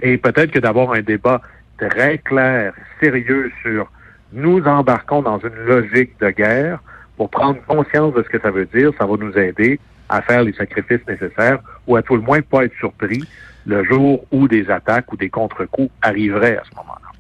Et 0.01 0.17
peut-être 0.17 0.51
que 0.51 0.59
d'avoir 0.59 0.91
un 0.93 1.01
débat 1.01 1.41
très 1.77 2.17
clair, 2.17 2.73
sérieux 2.99 3.51
sur 3.61 3.89
nous 4.33 4.63
embarquons 4.63 5.21
dans 5.21 5.39
une 5.39 5.55
logique 5.65 6.19
de 6.19 6.31
guerre 6.31 6.79
pour 7.17 7.29
prendre 7.29 7.59
conscience 7.67 8.13
de 8.15 8.23
ce 8.23 8.29
que 8.29 8.41
ça 8.41 8.49
veut 8.49 8.67
dire, 8.73 8.91
ça 8.97 9.05
va 9.05 9.15
nous 9.15 9.37
aider 9.37 9.79
à 10.09 10.23
faire 10.23 10.43
les 10.43 10.53
sacrifices 10.53 11.05
nécessaires 11.07 11.59
ou 11.85 11.95
à 11.95 12.01
tout 12.01 12.15
le 12.15 12.21
moins 12.21 12.41
pas 12.41 12.65
être 12.65 12.75
surpris 12.79 13.23
le 13.65 13.83
jour 13.83 14.25
où 14.31 14.47
des 14.47 14.69
attaques 14.71 15.11
ou 15.13 15.17
des 15.17 15.29
contre-coups 15.29 15.91
arriveraient 16.01 16.57
à 16.57 16.63
ce 16.69 16.75
moment-là. 16.77 17.11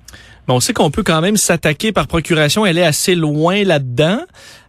Mais 0.47 0.53
on 0.55 0.59
sait 0.59 0.73
qu'on 0.73 0.89
peut 0.89 1.03
quand 1.03 1.21
même 1.21 1.37
s'attaquer 1.37 1.91
par 1.91 2.07
procuration. 2.07 2.65
Elle 2.65 2.79
est 2.79 2.85
assez 2.85 3.13
loin 3.13 3.63
là-dedans. 3.63 4.21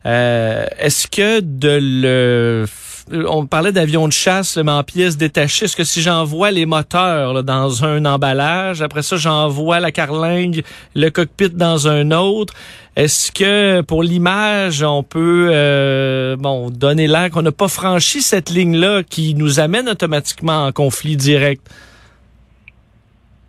Euh, 0.04 0.66
Est-ce 0.78 1.08
que 1.08 1.40
de 1.40 1.78
le 1.80 2.66
on 3.12 3.46
parlait 3.46 3.72
d'avions 3.72 4.08
de 4.08 4.12
chasse, 4.12 4.56
mais 4.56 4.70
en 4.70 4.82
pièces 4.82 5.16
détachées. 5.16 5.66
Est-ce 5.66 5.76
que 5.76 5.84
si 5.84 6.02
j'envoie 6.02 6.50
les 6.50 6.66
moteurs 6.66 7.44
dans 7.44 7.84
un 7.84 8.04
emballage, 8.04 8.82
après 8.82 9.02
ça 9.02 9.16
j'envoie 9.16 9.80
la 9.80 9.92
carlingue, 9.92 10.62
le 10.94 11.10
cockpit 11.10 11.50
dans 11.50 11.88
un 11.88 12.10
autre, 12.10 12.54
est-ce 12.96 13.30
que 13.32 13.80
pour 13.82 14.02
l'image 14.02 14.82
on 14.82 15.02
peut 15.02 15.48
euh, 15.50 16.36
bon 16.36 16.70
donner 16.70 17.06
l'air 17.06 17.30
qu'on 17.30 17.42
n'a 17.42 17.52
pas 17.52 17.68
franchi 17.68 18.22
cette 18.22 18.50
ligne-là 18.50 19.02
qui 19.02 19.34
nous 19.34 19.60
amène 19.60 19.88
automatiquement 19.88 20.66
en 20.66 20.72
conflit 20.72 21.16
direct? 21.16 21.66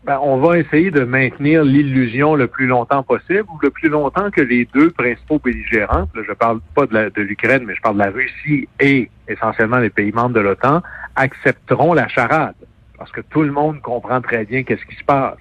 Ben, 0.05 0.19
on 0.21 0.37
va 0.37 0.57
essayer 0.57 0.91
de 0.91 1.05
maintenir 1.05 1.63
l'illusion 1.63 2.35
le 2.35 2.47
plus 2.47 2.67
longtemps 2.67 3.03
possible, 3.03 3.45
ou 3.53 3.57
le 3.61 3.69
plus 3.69 3.87
longtemps 3.87 4.29
que 4.31 4.41
les 4.41 4.65
deux 4.73 4.91
principaux 4.91 5.39
belligérants, 5.39 6.09
là, 6.13 6.21
je 6.27 6.33
parle 6.33 6.59
pas 6.75 6.85
de 6.85 7.21
l'Ukraine, 7.21 7.63
mais 7.65 7.73
je 7.73 7.81
parle 7.81 7.95
de 7.95 8.03
la 8.03 8.09
Russie 8.09 8.67
et 8.81 9.09
essentiellement 9.29 9.77
les 9.77 9.89
pays 9.89 10.11
membres 10.11 10.35
de 10.35 10.41
l'OTAN, 10.41 10.81
accepteront 11.15 11.93
la 11.93 12.09
charade. 12.09 12.55
Parce 12.97 13.11
que 13.11 13.21
tout 13.21 13.43
le 13.43 13.51
monde 13.51 13.81
comprend 13.81 14.19
très 14.19 14.43
bien 14.43 14.63
qu'est-ce 14.63 14.85
qui 14.85 14.95
se 14.95 15.05
passe. 15.05 15.37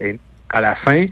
Et 0.00 0.18
à 0.48 0.60
la 0.60 0.74
fin, 0.74 1.06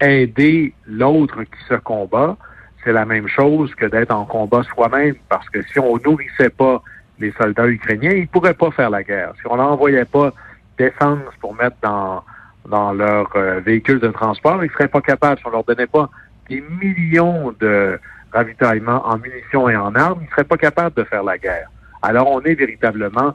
aider 0.00 0.74
l'autre 0.86 1.42
qui 1.42 1.64
se 1.68 1.74
combat, 1.74 2.36
c'est 2.84 2.92
la 2.92 3.04
même 3.04 3.26
chose 3.26 3.74
que 3.74 3.86
d'être 3.86 4.14
en 4.14 4.26
combat 4.26 4.62
soi-même. 4.62 5.16
Parce 5.28 5.48
que 5.48 5.60
si 5.62 5.80
on 5.80 5.96
nourrissait 5.96 6.50
pas 6.50 6.82
les 7.18 7.32
soldats 7.32 7.66
ukrainiens, 7.66 8.12
ils 8.12 8.28
pourraient 8.28 8.54
pas 8.54 8.70
faire 8.70 8.90
la 8.90 9.02
guerre. 9.02 9.32
Si 9.40 9.46
on 9.48 9.56
n'envoyait 9.56 10.04
pas 10.04 10.32
d'essence 10.78 11.34
pour 11.40 11.54
mettre 11.54 11.76
dans 11.82 12.22
dans 12.68 12.92
leur 12.92 13.30
euh, 13.36 13.60
véhicule 13.60 14.00
de 14.00 14.08
transport, 14.08 14.64
ils 14.64 14.70
seraient 14.70 14.88
pas 14.88 15.00
capables, 15.00 15.38
si 15.38 15.46
on 15.46 15.50
leur 15.50 15.64
donnait 15.64 15.86
pas 15.86 16.08
des 16.48 16.62
millions 16.80 17.54
de 17.60 17.98
ravitaillements 18.32 19.06
en 19.06 19.18
munitions 19.18 19.68
et 19.68 19.76
en 19.76 19.94
armes, 19.94 20.20
ils 20.22 20.30
seraient 20.30 20.44
pas 20.44 20.56
capables 20.56 20.96
de 20.96 21.04
faire 21.04 21.22
la 21.22 21.38
guerre. 21.38 21.70
Alors 22.02 22.30
on 22.30 22.40
est 22.42 22.54
véritablement, 22.54 23.34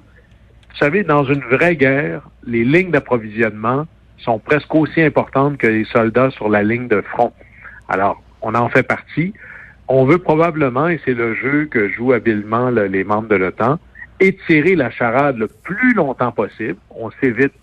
vous 0.69 0.77
savez, 0.77 1.03
dans 1.03 1.23
une 1.23 1.41
vraie 1.41 1.75
guerre, 1.75 2.21
les 2.45 2.63
lignes 2.63 2.91
d'approvisionnement 2.91 3.85
sont 4.17 4.39
presque 4.39 4.73
aussi 4.75 5.01
importantes 5.01 5.57
que 5.57 5.67
les 5.67 5.85
soldats 5.85 6.29
sur 6.31 6.49
la 6.49 6.61
ligne 6.61 6.87
de 6.87 7.01
front. 7.01 7.33
Alors, 7.87 8.21
on 8.41 8.53
en 8.53 8.69
fait 8.69 8.83
partie. 8.83 9.33
On 9.87 10.05
veut 10.05 10.19
probablement, 10.19 10.87
et 10.87 10.99
c'est 11.05 11.13
le 11.13 11.33
jeu 11.33 11.65
que 11.65 11.89
jouent 11.89 12.13
habilement 12.13 12.69
les 12.69 13.03
membres 13.03 13.29
de 13.29 13.35
l'OTAN, 13.35 13.79
étirer 14.19 14.75
la 14.75 14.91
charade 14.91 15.37
le 15.37 15.47
plus 15.47 15.93
longtemps 15.93 16.31
possible. 16.31 16.77
On 16.91 17.09
s'évite 17.21 17.53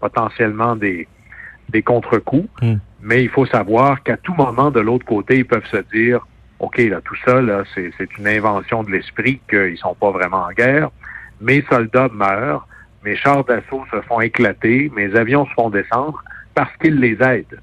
potentiellement 0.00 0.74
des, 0.74 1.06
des 1.70 1.82
contre-coups. 1.82 2.48
Hmm. 2.62 2.76
Mais 3.02 3.22
il 3.22 3.28
faut 3.28 3.46
savoir 3.46 4.02
qu'à 4.02 4.16
tout 4.16 4.34
moment, 4.34 4.70
de 4.70 4.80
l'autre 4.80 5.04
côté, 5.04 5.38
ils 5.38 5.46
peuvent 5.46 5.66
se 5.70 5.78
dire, 5.92 6.26
OK, 6.58 6.78
là, 6.78 7.00
tout 7.04 7.16
ça, 7.24 7.40
là, 7.40 7.64
c'est, 7.74 7.92
une 8.18 8.26
invention 8.26 8.82
de 8.82 8.90
l'esprit 8.90 9.40
qu'ils 9.48 9.78
sont 9.78 9.94
pas 9.94 10.10
vraiment 10.10 10.44
en 10.44 10.52
guerre. 10.52 10.90
Mes 11.40 11.62
soldats 11.70 12.08
meurent, 12.12 12.66
mes 13.04 13.14
chars 13.14 13.44
d'assaut 13.44 13.84
se 13.90 14.00
font 14.02 14.20
éclater, 14.20 14.90
mes 14.96 15.14
avions 15.14 15.46
se 15.46 15.52
font 15.52 15.70
descendre 15.70 16.22
parce 16.54 16.74
qu'ils 16.78 16.98
les 16.98 17.22
aident. 17.22 17.60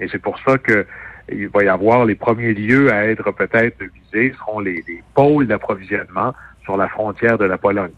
Et 0.00 0.08
c'est 0.08 0.20
pour 0.20 0.38
ça 0.46 0.58
que 0.58 0.86
il 1.30 1.48
va 1.48 1.64
y 1.64 1.68
avoir 1.68 2.04
les 2.04 2.14
premiers 2.14 2.54
lieux 2.54 2.92
à 2.92 3.06
être 3.06 3.32
peut-être 3.32 3.82
visés 3.82 4.32
seront 4.38 4.60
les, 4.60 4.84
les 4.86 5.02
pôles 5.14 5.48
d'approvisionnement 5.48 6.32
sur 6.62 6.76
la 6.76 6.88
frontière 6.88 7.36
de 7.36 7.44
la 7.44 7.58
Pologne. 7.58 7.90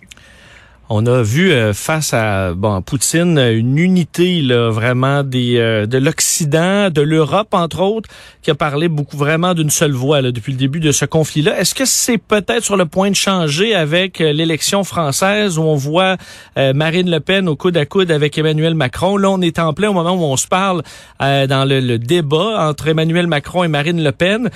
On 0.91 1.05
a 1.05 1.23
vu 1.23 1.53
euh, 1.53 1.75
face 1.75 2.15
à 2.15 2.55
bon 2.55 2.81
Poutine 2.81 3.39
une 3.39 3.77
unité 3.77 4.41
là 4.41 4.71
vraiment 4.71 5.23
des 5.23 5.59
euh, 5.59 5.85
de 5.85 5.99
l'Occident, 5.99 6.89
de 6.89 7.03
l'Europe 7.03 7.53
entre 7.53 7.83
autres, 7.83 8.09
qui 8.41 8.51
a 8.51 8.55
parlé 8.55 8.89
beaucoup 8.89 9.19
vraiment 9.19 9.53
d'une 9.53 9.69
seule 9.69 9.93
voix 9.93 10.23
là, 10.23 10.33
depuis 10.33 10.53
le 10.53 10.57
début 10.57 10.81
de 10.81 10.91
ce 10.91 11.05
conflit-là. 11.05 11.61
Est-ce 11.61 11.75
que 11.75 11.85
c'est 11.85 12.17
peut-être 12.17 12.65
sur 12.65 12.79
le 12.79 12.87
point 12.87 13.11
de 13.11 13.17
changer 13.17 13.75
avec 13.75 14.23
euh, 14.23 14.33
l'élection 14.33 14.83
française 14.83 15.59
où 15.59 15.63
on 15.63 15.77
voit 15.77 16.17
Marine 16.57 17.11
Le 17.11 17.21
Pen 17.21 17.49
au 17.49 17.57
coude 17.57 17.77
à 17.77 17.85
coude 17.85 18.11
avec 18.11 18.39
Emmanuel 18.39 18.75
Macron? 18.75 19.17
Là, 19.19 19.31
on 19.31 19.43
est 19.43 19.59
en 19.59 19.75
plein 19.75 19.91
au 19.91 19.93
moment 19.93 20.15
où 20.15 20.23
on 20.23 20.37
se 20.37 20.47
parle 20.47 20.83
dans 21.21 21.69
le, 21.69 21.81
le, 21.81 21.99
débat 21.99 22.69
entre 22.69 22.89
Emmanuel 22.89 23.27
Macron 23.27 23.65
et 23.65 23.69
Marine 23.69 24.03
Le 24.03 24.13
Pen, 24.13 24.51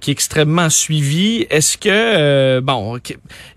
qui 0.00 0.10
est 0.10 0.12
extrêmement 0.12 0.70
suivi. 0.70 1.46
Est-ce 1.50 1.78
que 1.78 2.60
bon, 2.60 2.98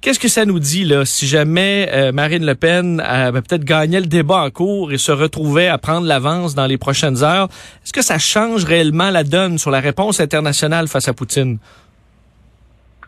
qu'est-ce 0.01 0.19
que 0.19 0.27
ça 0.27 0.45
nous 0.45 0.59
dit 0.59 0.85
là 0.85 1.05
si 1.05 1.27
jamais 1.27 2.11
Marine 2.21 2.45
Le 2.45 2.53
Pen 2.53 2.99
a 2.99 3.31
peut-être 3.31 3.63
gagné 3.63 3.99
le 3.99 4.05
débat 4.05 4.43
en 4.43 4.51
cours 4.51 4.91
et 4.91 4.99
se 4.99 5.11
retrouvait 5.11 5.69
à 5.69 5.79
prendre 5.79 6.05
l'avance 6.05 6.53
dans 6.53 6.67
les 6.67 6.77
prochaines 6.77 7.23
heures. 7.23 7.47
Est-ce 7.83 7.93
que 7.93 8.03
ça 8.03 8.19
change 8.19 8.63
réellement 8.63 9.09
la 9.09 9.23
donne 9.23 9.57
sur 9.57 9.71
la 9.71 9.79
réponse 9.79 10.19
internationale 10.19 10.87
face 10.87 11.07
à 11.07 11.13
Poutine? 11.13 11.57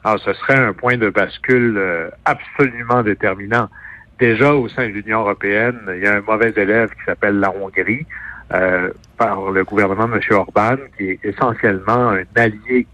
Alors, 0.03 0.17
ah, 0.19 0.23
ce 0.25 0.33
serait 0.33 0.57
un 0.57 0.73
point 0.73 0.97
de 0.97 1.11
bascule 1.11 1.75
euh, 1.77 2.09
absolument 2.25 3.03
déterminant. 3.03 3.69
Déjà, 4.17 4.55
au 4.55 4.67
sein 4.67 4.87
de 4.87 4.93
l'Union 4.93 5.19
européenne, 5.19 5.77
il 5.95 6.01
y 6.01 6.07
a 6.07 6.15
un 6.15 6.21
mauvais 6.21 6.51
élève 6.57 6.89
qui 6.89 7.03
s'appelle 7.05 7.39
la 7.39 7.51
Hongrie, 7.51 8.07
euh, 8.51 8.89
par 9.19 9.51
le 9.51 9.63
gouvernement 9.63 10.07
de 10.07 10.13
M. 10.13 10.21
Orban, 10.31 10.77
qui 10.97 11.11
est 11.11 11.19
essentiellement 11.23 12.09
un 12.09 12.23
allié 12.35 12.87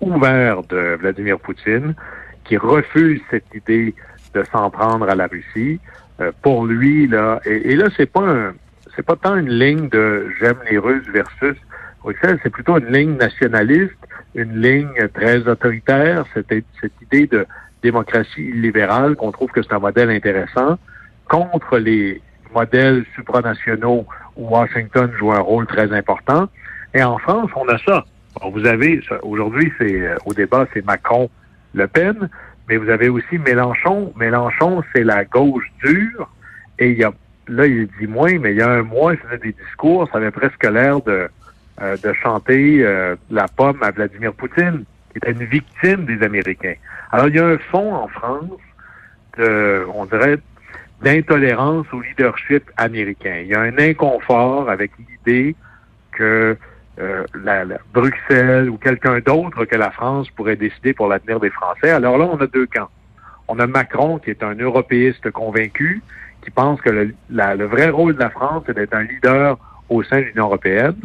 ouvert 0.00 0.64
de 0.64 0.98
Vladimir 1.00 1.38
Poutine, 1.38 1.94
qui 2.42 2.56
refuse 2.56 3.20
cette 3.30 3.46
idée 3.54 3.94
de 4.34 4.44
s'en 4.52 4.70
prendre 4.70 5.08
à 5.08 5.14
la 5.14 5.26
Russie. 5.26 5.80
Euh, 6.20 6.32
pour 6.42 6.66
lui, 6.66 7.06
là, 7.06 7.40
et, 7.44 7.74
là, 7.74 7.88
c'est 7.96 8.10
pas 8.10 8.20
un, 8.20 8.54
c'est 8.94 9.04
pas 9.04 9.16
tant 9.16 9.36
une 9.36 9.50
ligne 9.50 9.88
de 9.88 10.28
j'aime 10.38 10.58
les 10.70 10.78
Russes 10.78 11.08
versus 11.12 11.56
Bruxelles, 12.02 12.38
c'est 12.42 12.50
plutôt 12.50 12.78
une 12.78 12.92
ligne 12.92 13.16
nationaliste, 13.16 13.96
une 14.34 14.60
ligne 14.60 15.08
très 15.14 15.46
autoritaire, 15.48 16.24
cette, 16.34 16.52
cette 16.80 16.92
idée 17.02 17.26
de 17.26 17.46
démocratie 17.82 18.52
libérale 18.52 19.16
qu'on 19.16 19.32
trouve 19.32 19.50
que 19.50 19.62
c'est 19.62 19.72
un 19.72 19.78
modèle 19.78 20.10
intéressant, 20.10 20.78
contre 21.28 21.78
les 21.78 22.20
modèles 22.54 23.04
supranationaux 23.14 24.06
où 24.36 24.48
Washington 24.48 25.10
joue 25.18 25.32
un 25.32 25.40
rôle 25.40 25.66
très 25.66 25.92
important. 25.92 26.48
Et 26.94 27.02
en 27.02 27.18
France, 27.18 27.50
on 27.56 27.68
a 27.68 27.78
ça. 27.78 28.04
vous 28.50 28.66
avez, 28.66 29.00
aujourd'hui, 29.22 29.72
c'est 29.78 30.00
euh, 30.00 30.16
au 30.26 30.34
débat, 30.34 30.66
c'est 30.72 30.84
Macron-Le 30.84 31.86
Pen, 31.88 32.28
mais 32.68 32.76
vous 32.76 32.88
avez 32.88 33.08
aussi 33.08 33.38
Mélenchon. 33.38 34.12
Mélenchon, 34.16 34.82
c'est 34.94 35.04
la 35.04 35.24
gauche 35.24 35.70
dure. 35.84 36.30
Et 36.78 36.90
il 36.90 36.98
y 36.98 37.04
a, 37.04 37.12
là, 37.48 37.66
il 37.66 37.88
dit 37.98 38.06
moins, 38.06 38.38
mais 38.38 38.52
il 38.52 38.58
y 38.58 38.62
a 38.62 38.70
un 38.70 38.82
mois, 38.82 39.14
il 39.14 39.18
faisait 39.18 39.38
des 39.38 39.52
discours. 39.52 40.08
Ça 40.12 40.18
avait 40.18 40.30
presque 40.30 40.64
l'air 40.64 41.00
de, 41.02 41.28
euh, 41.80 41.96
de 41.96 42.12
chanter 42.12 42.84
euh, 42.84 43.16
la 43.30 43.48
pomme 43.48 43.82
à 43.82 43.90
Vladimir 43.90 44.32
Poutine, 44.32 44.84
qui 45.10 45.18
était 45.18 45.32
une 45.32 45.44
victime 45.44 46.04
des 46.06 46.22
Américains. 46.24 46.74
Alors, 47.10 47.28
il 47.28 47.36
y 47.36 47.38
a 47.38 47.46
un 47.46 47.58
fond 47.58 47.94
en 47.94 48.08
France 48.08 48.60
de, 49.38 49.84
on 49.94 50.06
dirait, 50.06 50.38
d'intolérance 51.02 51.86
au 51.92 52.00
leadership 52.00 52.70
américain. 52.76 53.38
Il 53.42 53.48
y 53.48 53.54
a 53.54 53.60
un 53.60 53.76
inconfort 53.78 54.70
avec 54.70 54.92
l'idée 54.98 55.56
que 56.12 56.56
euh, 56.98 57.24
la, 57.42 57.64
Bruxelles 57.92 58.68
ou 58.68 58.76
quelqu'un 58.76 59.20
d'autre 59.20 59.64
que 59.64 59.76
la 59.76 59.90
France 59.90 60.28
pourrait 60.30 60.56
décider 60.56 60.92
pour 60.92 61.08
l'avenir 61.08 61.40
des 61.40 61.50
Français. 61.50 61.90
Alors 61.90 62.18
là, 62.18 62.28
on 62.30 62.36
a 62.36 62.46
deux 62.46 62.66
camps. 62.66 62.90
On 63.48 63.58
a 63.58 63.66
Macron, 63.66 64.18
qui 64.18 64.30
est 64.30 64.42
un 64.42 64.54
européiste 64.54 65.30
convaincu, 65.30 66.02
qui 66.42 66.50
pense 66.50 66.80
que 66.80 66.90
le, 66.90 67.14
le 67.30 67.64
vrai 67.64 67.88
rôle 67.88 68.14
de 68.14 68.20
la 68.20 68.30
France, 68.30 68.64
c'est 68.66 68.74
d'être 68.74 68.94
un 68.94 69.04
leader 69.04 69.58
au 69.88 70.02
sein 70.02 70.18
de 70.18 70.24
l'Union 70.24 70.46
européenne, 70.46 70.96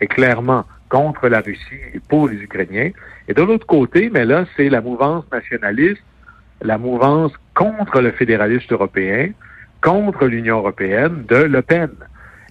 et 0.00 0.06
clairement 0.06 0.64
contre 0.88 1.28
la 1.28 1.40
Russie 1.40 1.80
et 1.92 2.00
pour 2.00 2.28
les 2.28 2.36
Ukrainiens. 2.36 2.90
Et 3.28 3.34
de 3.34 3.42
l'autre 3.42 3.66
côté, 3.66 4.10
mais 4.12 4.24
là, 4.24 4.44
c'est 4.56 4.68
la 4.68 4.80
mouvance 4.80 5.24
nationaliste, 5.32 6.02
la 6.62 6.78
mouvance 6.78 7.32
contre 7.54 8.00
le 8.00 8.12
fédéraliste 8.12 8.72
européen, 8.72 9.30
contre 9.80 10.26
l'Union 10.26 10.58
européenne 10.58 11.24
de 11.28 11.36
Le 11.36 11.62
Pen. 11.62 11.90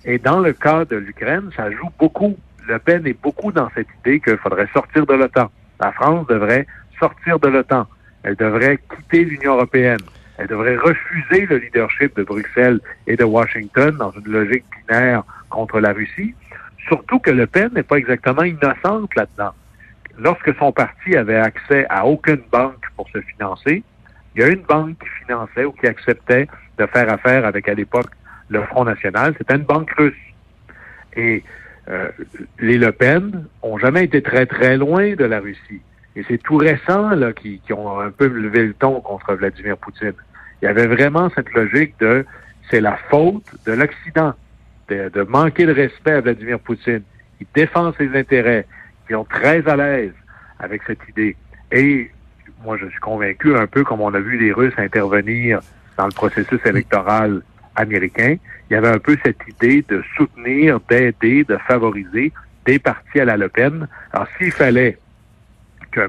Et 0.06 0.20
dans 0.20 0.40
le 0.40 0.54
cas 0.54 0.86
de 0.86 0.98
l'Ukraine, 0.98 1.50
ça 1.56 1.72
joue 1.72 1.90
beaucoup 1.98 2.38
le 2.68 2.80
Pen 2.80 3.06
est 3.06 3.20
beaucoup 3.22 3.52
dans 3.52 3.70
cette 3.76 3.88
idée 4.00 4.20
qu'il 4.20 4.38
faudrait 4.38 4.68
sortir 4.74 5.06
de 5.06 5.14
l'OTAN. 5.14 5.52
La 5.80 5.92
France 5.92 6.28
devrait 6.28 6.66
sortir 7.00 7.40
de 7.40 7.48
l'OTAN. 7.48 7.88
Elle 8.24 8.36
devrait 8.36 8.80
quitter 8.96 9.26
l'Union 9.26 9.56
européenne. 9.56 10.00
Elle 10.38 10.48
devrait 10.48 10.78
refuser 10.78 11.46
le 11.46 11.58
leadership 11.58 12.16
de 12.16 12.24
Bruxelles 12.24 12.80
et 13.06 13.16
de 13.16 13.24
Washington 13.24 13.96
dans 13.98 14.12
une 14.12 14.32
logique 14.32 14.66
binaire 14.88 15.24
contre 15.50 15.80
la 15.80 15.94
Russie. 15.94 16.34
Surtout 16.88 17.20
que 17.20 17.32
Le 17.32 17.48
Pen 17.48 17.70
n'est 17.74 17.84
pas 17.84 17.98
exactement 17.98 18.44
innocente 18.44 19.16
là-dedans. 19.16 19.54
Lorsque 20.18 20.56
son 20.58 20.72
parti 20.72 21.16
avait 21.16 21.38
accès 21.38 21.86
à 21.90 22.06
aucune 22.06 22.42
banque 22.52 22.84
pour 22.96 23.10
se 23.10 23.22
financer, 23.22 23.84
il 24.36 24.42
y 24.42 24.44
a 24.44 24.48
une 24.48 24.62
banque 24.62 24.98
qui 25.00 25.26
finançait 25.26 25.66
ou 25.66 25.72
qui 25.72 25.88
acceptait 25.88 26.48
de 26.78 26.86
faire 26.88 27.12
affaire 27.12 27.46
avec, 27.46 27.68
à 27.70 27.74
l'époque, 27.74 28.10
le 28.50 28.62
Front 28.64 28.86
National. 28.86 29.36
C'était 29.38 29.56
une 29.56 29.64
banque 29.64 29.92
russe. 29.92 30.14
Et 31.16 31.44
euh, 31.90 32.10
les 32.60 32.78
Le 32.78 32.92
Pen 32.92 33.46
ont 33.62 33.78
jamais 33.78 34.04
été 34.06 34.22
très 34.22 34.46
très 34.46 34.78
loin 34.78 35.16
de 35.16 35.26
la 35.26 35.40
Russie. 35.40 35.82
Et 36.16 36.24
c'est 36.28 36.38
tout 36.38 36.58
récent 36.58 37.10
là 37.10 37.34
qui, 37.34 37.60
qui, 37.66 37.74
ont 37.74 38.00
un 38.00 38.12
peu 38.12 38.28
levé 38.28 38.68
le 38.68 38.74
ton 38.74 39.02
contre 39.02 39.34
Vladimir 39.34 39.78
Poutine. 39.78 40.14
Il 40.62 40.66
y 40.66 40.68
avait 40.68 40.88
vraiment 40.88 41.30
cette 41.36 41.52
logique 41.54 41.96
de 42.00 42.26
c'est 42.70 42.80
la 42.80 42.98
faute 43.10 43.44
de 43.66 43.74
l'Occident 43.74 44.34
de, 44.90 45.10
de, 45.10 45.22
manquer 45.24 45.66
de 45.66 45.74
respect 45.74 46.14
à 46.14 46.22
Vladimir 46.22 46.60
Poutine. 46.60 47.02
Il 47.42 47.48
défend 47.54 47.92
ses 47.94 48.16
intérêts. 48.18 48.66
Ils 49.10 49.14
sont 49.14 49.26
très 49.26 49.68
à 49.68 49.76
l'aise 49.76 50.14
avec 50.60 50.82
cette 50.88 51.00
idée. 51.10 51.36
Et 51.72 52.10
moi, 52.64 52.78
je 52.78 52.86
suis 52.88 53.00
convaincu, 53.00 53.56
un 53.56 53.68
peu 53.68 53.84
comme 53.84 54.02
on 54.02 54.14
a 54.14 54.20
vu 54.20 54.38
les 54.38 54.54
Russes 54.54 54.74
intervenir 54.78 55.60
dans 55.98 56.06
le 56.06 56.12
processus 56.12 56.60
électoral 56.66 57.42
américain, 57.76 58.36
il 58.70 58.74
y 58.74 58.76
avait 58.76 58.90
un 58.90 59.00
peu 59.00 59.18
cette 59.24 59.40
idée 59.48 59.84
de 59.88 60.04
soutenir, 60.16 60.80
d'aider, 60.90 61.44
de 61.44 61.58
favoriser 61.68 62.32
des 62.66 62.80
partis 62.80 63.20
à 63.20 63.26
la 63.26 63.38
Le 63.38 63.50
Pen. 63.50 63.88
Alors, 64.12 64.28
s'il 64.38 64.52
fallait 64.52 64.98
que 65.92 66.02
euh, 66.02 66.08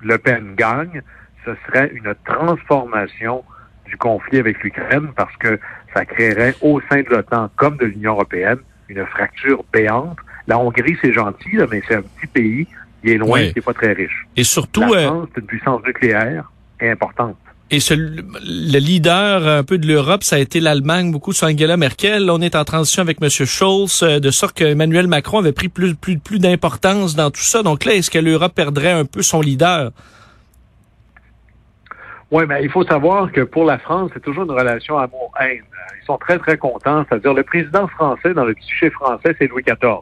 Le 0.00 0.18
Pen 0.18 0.54
gagne, 0.56 1.02
ce 1.44 1.52
serait 1.66 1.90
une 1.92 2.14
transformation 2.24 3.44
du 3.86 3.96
conflit 3.96 4.38
avec 4.38 4.62
l'Ukraine 4.62 5.08
parce 5.16 5.34
que 5.36 5.58
ça 5.94 6.04
créerait 6.04 6.54
au 6.60 6.80
sein 6.88 7.02
de 7.02 7.08
l'OTAN 7.08 7.50
comme 7.56 7.76
de 7.76 7.86
l'Union 7.86 8.12
européenne 8.12 8.58
une 8.88 9.04
fracture 9.06 9.64
béante. 9.72 10.18
La 10.46 10.58
Hongrie, 10.58 10.96
c'est 11.02 11.12
gentil, 11.12 11.58
mais 11.70 11.82
c'est 11.86 11.96
un 11.96 12.02
petit 12.02 12.26
pays, 12.26 12.66
il 13.02 13.10
est 13.10 13.18
loin, 13.18 13.40
il 13.40 13.52
n'est 13.54 13.62
pas 13.62 13.74
très 13.74 13.92
riche. 13.92 14.26
Et 14.36 14.44
surtout, 14.44 14.80
la 14.80 15.00
euh, 15.00 15.06
France, 15.06 15.28
c'est 15.34 15.40
une 15.40 15.46
puissance 15.46 15.82
nucléaire 15.84 16.50
importante. 16.80 17.36
Et 17.72 17.78
ce, 17.78 17.94
le 17.94 18.78
leader 18.78 19.46
un 19.46 19.62
peu 19.62 19.78
de 19.78 19.86
l'Europe, 19.86 20.24
ça 20.24 20.36
a 20.36 20.38
été 20.40 20.58
l'Allemagne, 20.58 21.12
beaucoup 21.12 21.32
sur 21.32 21.46
Angela 21.46 21.76
Merkel. 21.76 22.28
on 22.28 22.40
est 22.40 22.56
en 22.56 22.64
transition 22.64 23.00
avec 23.00 23.18
M. 23.22 23.28
Scholz, 23.28 24.02
euh, 24.02 24.18
de 24.18 24.30
sorte 24.32 24.56
que 24.56 24.64
Emmanuel 24.64 25.06
Macron 25.06 25.38
avait 25.38 25.52
pris 25.52 25.68
plus, 25.68 25.94
plus, 25.94 26.18
plus 26.18 26.40
d'importance 26.40 27.14
dans 27.14 27.30
tout 27.30 27.42
ça. 27.42 27.62
Donc 27.62 27.84
là, 27.84 27.94
est-ce 27.94 28.10
que 28.10 28.18
l'Europe 28.18 28.54
perdrait 28.56 28.90
un 28.90 29.04
peu 29.04 29.22
son 29.22 29.40
leader? 29.40 29.92
Oui, 32.32 32.44
mais 32.48 32.64
il 32.64 32.70
faut 32.70 32.84
savoir 32.84 33.30
que 33.30 33.42
pour 33.42 33.64
la 33.64 33.78
France, 33.78 34.10
c'est 34.14 34.22
toujours 34.22 34.44
une 34.44 34.50
relation 34.50 34.98
amour-haine. 34.98 35.62
Ils 36.02 36.06
sont 36.06 36.18
très, 36.18 36.38
très 36.38 36.56
contents. 36.56 37.04
C'est-à-dire, 37.08 37.34
le 37.34 37.44
président 37.44 37.86
français, 37.86 38.34
dans 38.34 38.44
le 38.44 38.54
cliché 38.54 38.90
français, 38.90 39.36
c'est 39.38 39.46
Louis 39.46 39.62
XIV. 39.62 40.00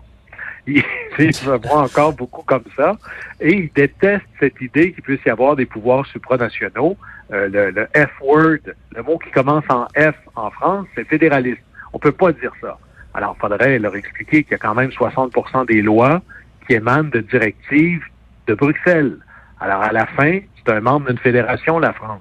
Il, 0.68 0.84
voit 1.44 1.82
encore 1.82 2.12
beaucoup 2.14 2.42
comme 2.42 2.64
ça. 2.76 2.96
Et 3.40 3.54
il 3.54 3.70
déteste 3.74 4.26
cette 4.38 4.60
idée 4.60 4.92
qu'il 4.92 5.02
puisse 5.02 5.24
y 5.24 5.30
avoir 5.30 5.56
des 5.56 5.66
pouvoirs 5.66 6.06
supranationaux. 6.06 6.96
Euh, 7.32 7.48
le, 7.72 7.86
F-word, 7.94 8.74
le 8.94 9.02
mot 9.02 9.18
qui 9.18 9.30
commence 9.30 9.64
en 9.68 9.86
F 9.96 10.14
en 10.36 10.50
France, 10.50 10.86
c'est 10.94 11.06
fédéraliste. 11.06 11.62
On 11.92 11.98
peut 11.98 12.12
pas 12.12 12.32
dire 12.32 12.52
ça. 12.60 12.78
Alors, 13.14 13.34
il 13.36 13.40
faudrait 13.40 13.78
leur 13.78 13.96
expliquer 13.96 14.42
qu'il 14.42 14.52
y 14.52 14.54
a 14.54 14.58
quand 14.58 14.74
même 14.74 14.90
60% 14.90 15.66
des 15.66 15.82
lois 15.82 16.22
qui 16.66 16.74
émanent 16.74 17.10
de 17.10 17.20
directives 17.20 18.04
de 18.46 18.54
Bruxelles. 18.54 19.16
Alors, 19.60 19.82
à 19.82 19.92
la 19.92 20.06
fin, 20.06 20.40
c'est 20.56 20.72
un 20.72 20.80
membre 20.80 21.08
d'une 21.08 21.18
fédération, 21.18 21.78
la 21.78 21.92
France. 21.92 22.20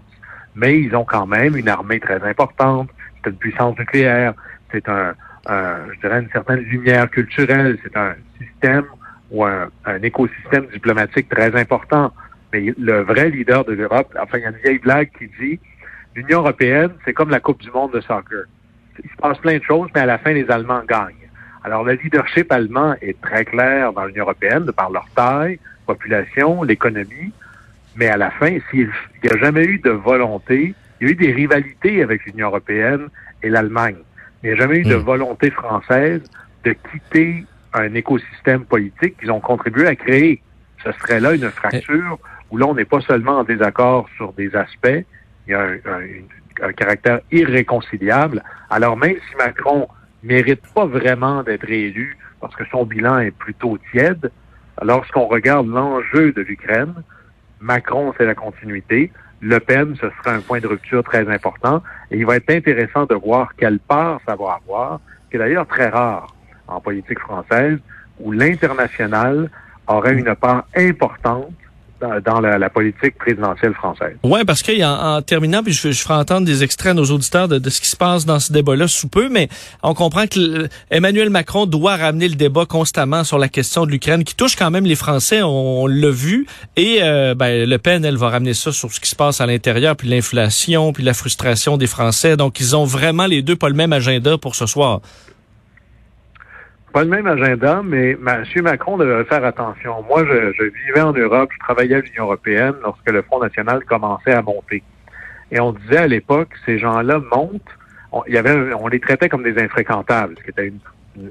Mais 0.55 0.79
ils 0.79 0.95
ont 0.95 1.05
quand 1.05 1.27
même 1.27 1.55
une 1.55 1.69
armée 1.69 1.99
très 1.99 2.21
importante, 2.23 2.89
c'est 3.23 3.29
une 3.29 3.35
puissance 3.35 3.77
nucléaire, 3.77 4.33
c'est 4.71 4.89
un, 4.89 5.13
je 5.47 5.99
dirais, 6.01 6.19
une 6.19 6.29
certaine 6.29 6.59
lumière 6.59 7.09
culturelle, 7.09 7.77
c'est 7.83 7.95
un 7.95 8.15
système 8.39 8.85
ou 9.31 9.43
un 9.43 9.69
écosystème 10.03 10.67
diplomatique 10.67 11.29
très 11.29 11.55
important. 11.55 12.13
Mais 12.53 12.73
le 12.77 13.01
vrai 13.01 13.29
leader 13.29 13.65
de 13.65 13.73
l'Europe, 13.73 14.15
enfin, 14.19 14.37
il 14.37 14.43
y 14.43 14.45
a 14.45 14.49
une 14.49 14.57
vieille 14.57 14.79
blague 14.79 15.09
qui 15.17 15.29
dit 15.39 15.59
l'Union 16.15 16.39
européenne, 16.39 16.91
c'est 17.05 17.13
comme 17.13 17.29
la 17.29 17.39
Coupe 17.39 17.61
du 17.61 17.71
monde 17.71 17.93
de 17.93 18.01
soccer. 18.01 18.45
Il 19.03 19.09
se 19.09 19.15
passe 19.17 19.37
plein 19.39 19.57
de 19.57 19.63
choses, 19.63 19.89
mais 19.93 20.01
à 20.01 20.05
la 20.05 20.17
fin, 20.17 20.33
les 20.33 20.49
Allemands 20.49 20.83
gagnent. 20.87 21.29
Alors, 21.63 21.83
le 21.83 21.93
leadership 21.93 22.51
allemand 22.51 22.95
est 23.01 23.19
très 23.21 23.45
clair 23.45 23.93
dans 23.93 24.05
l'Union 24.05 24.23
européenne, 24.23 24.65
de 24.65 24.71
par 24.71 24.89
leur 24.89 25.07
taille, 25.15 25.59
population, 25.85 26.63
l'économie. 26.63 27.33
Mais 27.95 28.07
à 28.07 28.17
la 28.17 28.31
fin, 28.31 28.57
s'il 28.69 28.89
n'y 29.23 29.29
a 29.29 29.37
jamais 29.37 29.65
eu 29.65 29.79
de 29.79 29.91
volonté, 29.91 30.73
il 30.99 31.07
y 31.07 31.09
a 31.09 31.11
eu 31.11 31.15
des 31.15 31.31
rivalités 31.31 32.01
avec 32.01 32.25
l'Union 32.25 32.47
européenne 32.47 33.09
et 33.43 33.49
l'Allemagne. 33.49 33.97
Il 34.43 34.49
n'y 34.49 34.55
a 34.55 34.57
jamais 34.57 34.77
eu 34.77 34.83
de 34.83 34.95
hmm. 34.95 35.01
volonté 35.01 35.49
française 35.51 36.21
de 36.63 36.73
quitter 36.73 37.45
un 37.73 37.93
écosystème 37.93 38.65
politique 38.65 39.17
qu'ils 39.19 39.31
ont 39.31 39.39
contribué 39.39 39.87
à 39.87 39.95
créer. 39.95 40.41
Ce 40.83 40.91
serait 40.93 41.19
là 41.19 41.33
une 41.33 41.49
fracture 41.49 42.19
où 42.49 42.57
là, 42.57 42.65
on 42.67 42.75
n'est 42.75 42.85
pas 42.85 43.01
seulement 43.01 43.39
en 43.39 43.43
désaccord 43.43 44.07
sur 44.15 44.33
des 44.33 44.55
aspects, 44.55 45.03
il 45.47 45.51
y 45.51 45.53
a 45.53 45.63
un, 45.63 46.73
caractère 46.73 47.19
irréconciliable. 47.31 48.43
Alors 48.69 48.97
même 48.97 49.15
si 49.29 49.35
Macron 49.37 49.87
mérite 50.23 50.61
pas 50.73 50.85
vraiment 50.85 51.43
d'être 51.43 51.67
réélu 51.67 52.17
parce 52.39 52.55
que 52.55 52.63
son 52.71 52.85
bilan 52.85 53.19
est 53.19 53.31
plutôt 53.31 53.77
tiède, 53.91 54.31
lorsqu'on 54.81 55.27
regarde 55.27 55.67
l'enjeu 55.67 56.31
de 56.31 56.41
l'Ukraine, 56.41 56.93
Macron, 57.59 58.13
c'est 58.17 58.25
la 58.25 58.35
continuité. 58.35 59.11
Le 59.41 59.59
Pen, 59.59 59.95
ce 59.95 60.09
sera 60.09 60.35
un 60.35 60.41
point 60.41 60.59
de 60.59 60.67
rupture 60.67 61.03
très 61.03 61.27
important. 61.29 61.83
Et 62.11 62.17
il 62.17 62.25
va 62.25 62.37
être 62.37 62.49
intéressant 62.49 63.05
de 63.05 63.15
voir 63.15 63.55
quelle 63.55 63.79
part 63.79 64.19
ça 64.27 64.35
va 64.35 64.59
avoir, 64.63 64.99
qui 65.29 65.37
est 65.37 65.39
d'ailleurs 65.39 65.67
très 65.67 65.89
rare 65.89 66.35
en 66.67 66.81
politique 66.81 67.19
française, 67.19 67.77
où 68.19 68.31
l'international 68.31 69.49
aurait 69.87 70.15
une 70.15 70.35
part 70.35 70.65
importante 70.75 71.53
dans 71.99 72.39
la, 72.39 72.69
politique 72.69 73.17
présidentielle 73.17 73.73
française. 73.73 74.15
Oui, 74.23 74.41
parce 74.45 74.61
qu'en 74.61 75.15
en 75.15 75.21
terminant, 75.21 75.63
puis 75.63 75.73
je, 75.73 75.91
je, 75.91 76.01
ferai 76.01 76.15
entendre 76.15 76.45
des 76.45 76.63
extraits 76.63 76.91
à 76.91 76.93
nos 76.93 77.05
auditeurs 77.05 77.47
de, 77.47 77.69
ce 77.69 77.81
qui 77.81 77.87
se 77.87 77.95
passe 77.95 78.25
dans 78.25 78.39
ce 78.39 78.53
débat-là 78.53 78.87
sous 78.87 79.07
peu, 79.07 79.29
mais 79.29 79.47
on 79.83 79.93
comprend 79.93 80.27
que 80.27 80.67
Emmanuel 80.91 81.29
Macron 81.29 81.65
doit 81.65 81.95
ramener 81.95 82.27
le 82.27 82.35
débat 82.35 82.65
constamment 82.65 83.23
sur 83.23 83.37
la 83.39 83.49
question 83.49 83.85
de 83.85 83.91
l'Ukraine, 83.91 84.23
qui 84.23 84.35
touche 84.35 84.55
quand 84.55 84.69
même 84.69 84.85
les 84.85 84.95
Français, 84.95 85.41
on, 85.43 85.87
l'a 85.87 86.11
vu, 86.11 86.45
et 86.75 86.99
euh, 87.01 87.33
ben, 87.33 87.67
Le 87.67 87.77
Pen, 87.77 88.05
elle 88.05 88.17
va 88.17 88.29
ramener 88.29 88.53
ça 88.53 88.71
sur 88.71 88.91
ce 88.91 88.99
qui 88.99 89.09
se 89.09 89.15
passe 89.15 89.41
à 89.41 89.45
l'intérieur, 89.45 89.95
puis 89.95 90.07
l'inflation, 90.07 90.93
puis 90.93 91.03
la 91.03 91.13
frustration 91.13 91.77
des 91.77 91.87
Français. 91.87 92.37
Donc, 92.37 92.59
ils 92.59 92.75
ont 92.75 92.85
vraiment 92.85 93.25
les 93.25 93.41
deux 93.41 93.55
pas 93.55 93.69
le 93.69 93.75
même 93.75 93.93
agenda 93.93 94.37
pour 94.37 94.55
ce 94.55 94.65
soir 94.65 95.01
pas 96.97 97.03
le 97.03 97.09
même 97.11 97.27
agenda, 97.27 97.83
mais 97.83 98.13
M. 98.13 98.43
Macron 98.63 98.97
devrait 98.97 99.23
faire 99.25 99.45
attention. 99.45 100.01
Moi, 100.09 100.25
je, 100.25 100.63
vivais 100.63 101.01
en 101.01 101.13
Europe, 101.13 101.51
je 101.53 101.59
travaillais 101.59 101.97
à 101.97 101.99
l'Union 101.99 102.23
européenne 102.23 102.73
lorsque 102.81 103.11
le 103.11 103.21
Front 103.21 103.39
national 103.39 103.85
commençait 103.85 104.33
à 104.33 104.41
monter. 104.41 104.81
Et 105.51 105.59
on 105.59 105.73
disait 105.73 105.97
à 105.97 106.07
l'époque, 106.07 106.49
ces 106.65 106.79
gens-là 106.79 107.21
montent, 107.31 107.61
on, 108.11 108.23
y 108.25 108.35
avait, 108.35 108.73
on 108.73 108.87
les 108.87 108.99
traitait 108.99 109.29
comme 109.29 109.43
des 109.43 109.61
infréquentables, 109.61 110.33
ce 110.39 110.43
qui 110.43 110.49
était 110.49 110.73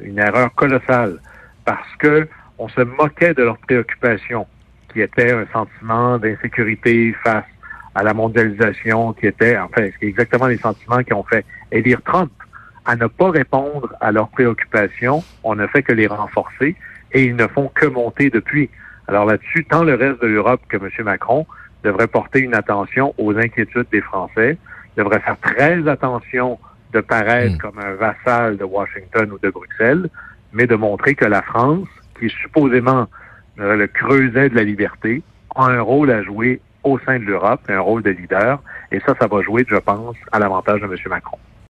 une, 0.05 0.19
erreur 0.21 0.55
colossale, 0.55 1.19
parce 1.65 1.97
que 1.99 2.29
on 2.59 2.69
se 2.69 2.83
moquait 2.83 3.35
de 3.35 3.43
leurs 3.43 3.59
préoccupations, 3.59 4.47
qui 4.93 5.01
était 5.01 5.33
un 5.33 5.47
sentiment 5.53 6.17
d'insécurité 6.19 7.13
face 7.25 7.45
à 7.97 8.05
la 8.05 8.15
mondialisation, 8.15 9.15
qui 9.15 9.27
était, 9.27 9.59
enfin, 9.59 9.89
exactement 10.01 10.47
les 10.47 10.59
sentiments 10.59 11.03
qui 11.03 11.13
ont 11.13 11.25
fait 11.25 11.45
élire 11.73 12.01
Trump 12.05 12.31
à 12.87 12.97
ne 12.97 13.07
pas 13.07 13.31
répondre 13.31 13.95
à 14.01 14.13
leurs 14.13 14.29
préoccupations. 14.29 15.23
On 15.43 15.57
ne 15.57 15.67
fait 15.67 15.83
que 15.83 15.93
les 15.93 16.07
renforcer 16.07 16.77
et 17.13 17.25
ils 17.25 17.37
ne 17.37 17.47
font 17.47 17.71
que 17.75 17.87
monter 17.87 18.31
depuis. 18.31 18.71
Alors 19.09 19.27
là-dessus, 19.27 19.65
tant 19.65 19.85
le 19.85 19.95
reste 19.95 20.23
de 20.23 20.29
l'Europe 20.29 20.61
que 20.69 20.77
M. 20.77 20.89
Macron 21.05 21.47
devrait 21.85 22.07
porter 22.07 22.41
une 22.41 22.55
attention 22.55 23.15
aux 23.19 23.37
inquiétudes 23.37 23.87
des 23.93 24.01
Français, 24.01 24.59
devrait 24.97 25.21
faire 25.21 25.39
très 25.41 25.87
attention 25.89 26.59
de 26.93 27.01
paraître 27.01 27.57
hmm. 27.57 27.59
comme 27.59 27.79
un 27.79 27.95
vassal 27.95 28.57
de 28.57 28.65
Washington 28.65 29.31
ou 29.33 29.39
de 29.39 29.51
Bruxelles, 29.51 30.09
mais 30.53 30.67
de 30.67 30.75
montrer 30.77 31.15
que 31.15 31.25
la 31.25 31.43
France, 31.43 31.89
qui 32.19 32.27
est 32.27 32.41
supposément 32.41 33.07
euh, 33.59 33.77
le 33.77 33.87
creuset 33.87 34.49
de 34.49 34.57
la 34.57 34.63
liberté, 34.63 35.23
a 35.55 35.67
un 35.67 35.81
rôle 35.81 36.11
à 36.11 36.23
jouer 36.23 36.61
au 36.85 36.99
sein 37.01 37.19
de 37.19 37.25
l'Europe, 37.25 37.61
un 37.69 37.81
rôle 37.81 38.03
de 38.03 38.11
leader, 38.11 38.63
et 38.93 39.01
ça, 39.01 39.15
ça 39.21 39.27
va 39.27 39.43
jouer, 39.43 39.65
je 39.69 39.77
pense, 39.77 40.17
à 40.31 40.39
l'avantage 40.39 40.81
de 40.81 40.87
M. 40.87 40.95
Macron. 41.11 41.39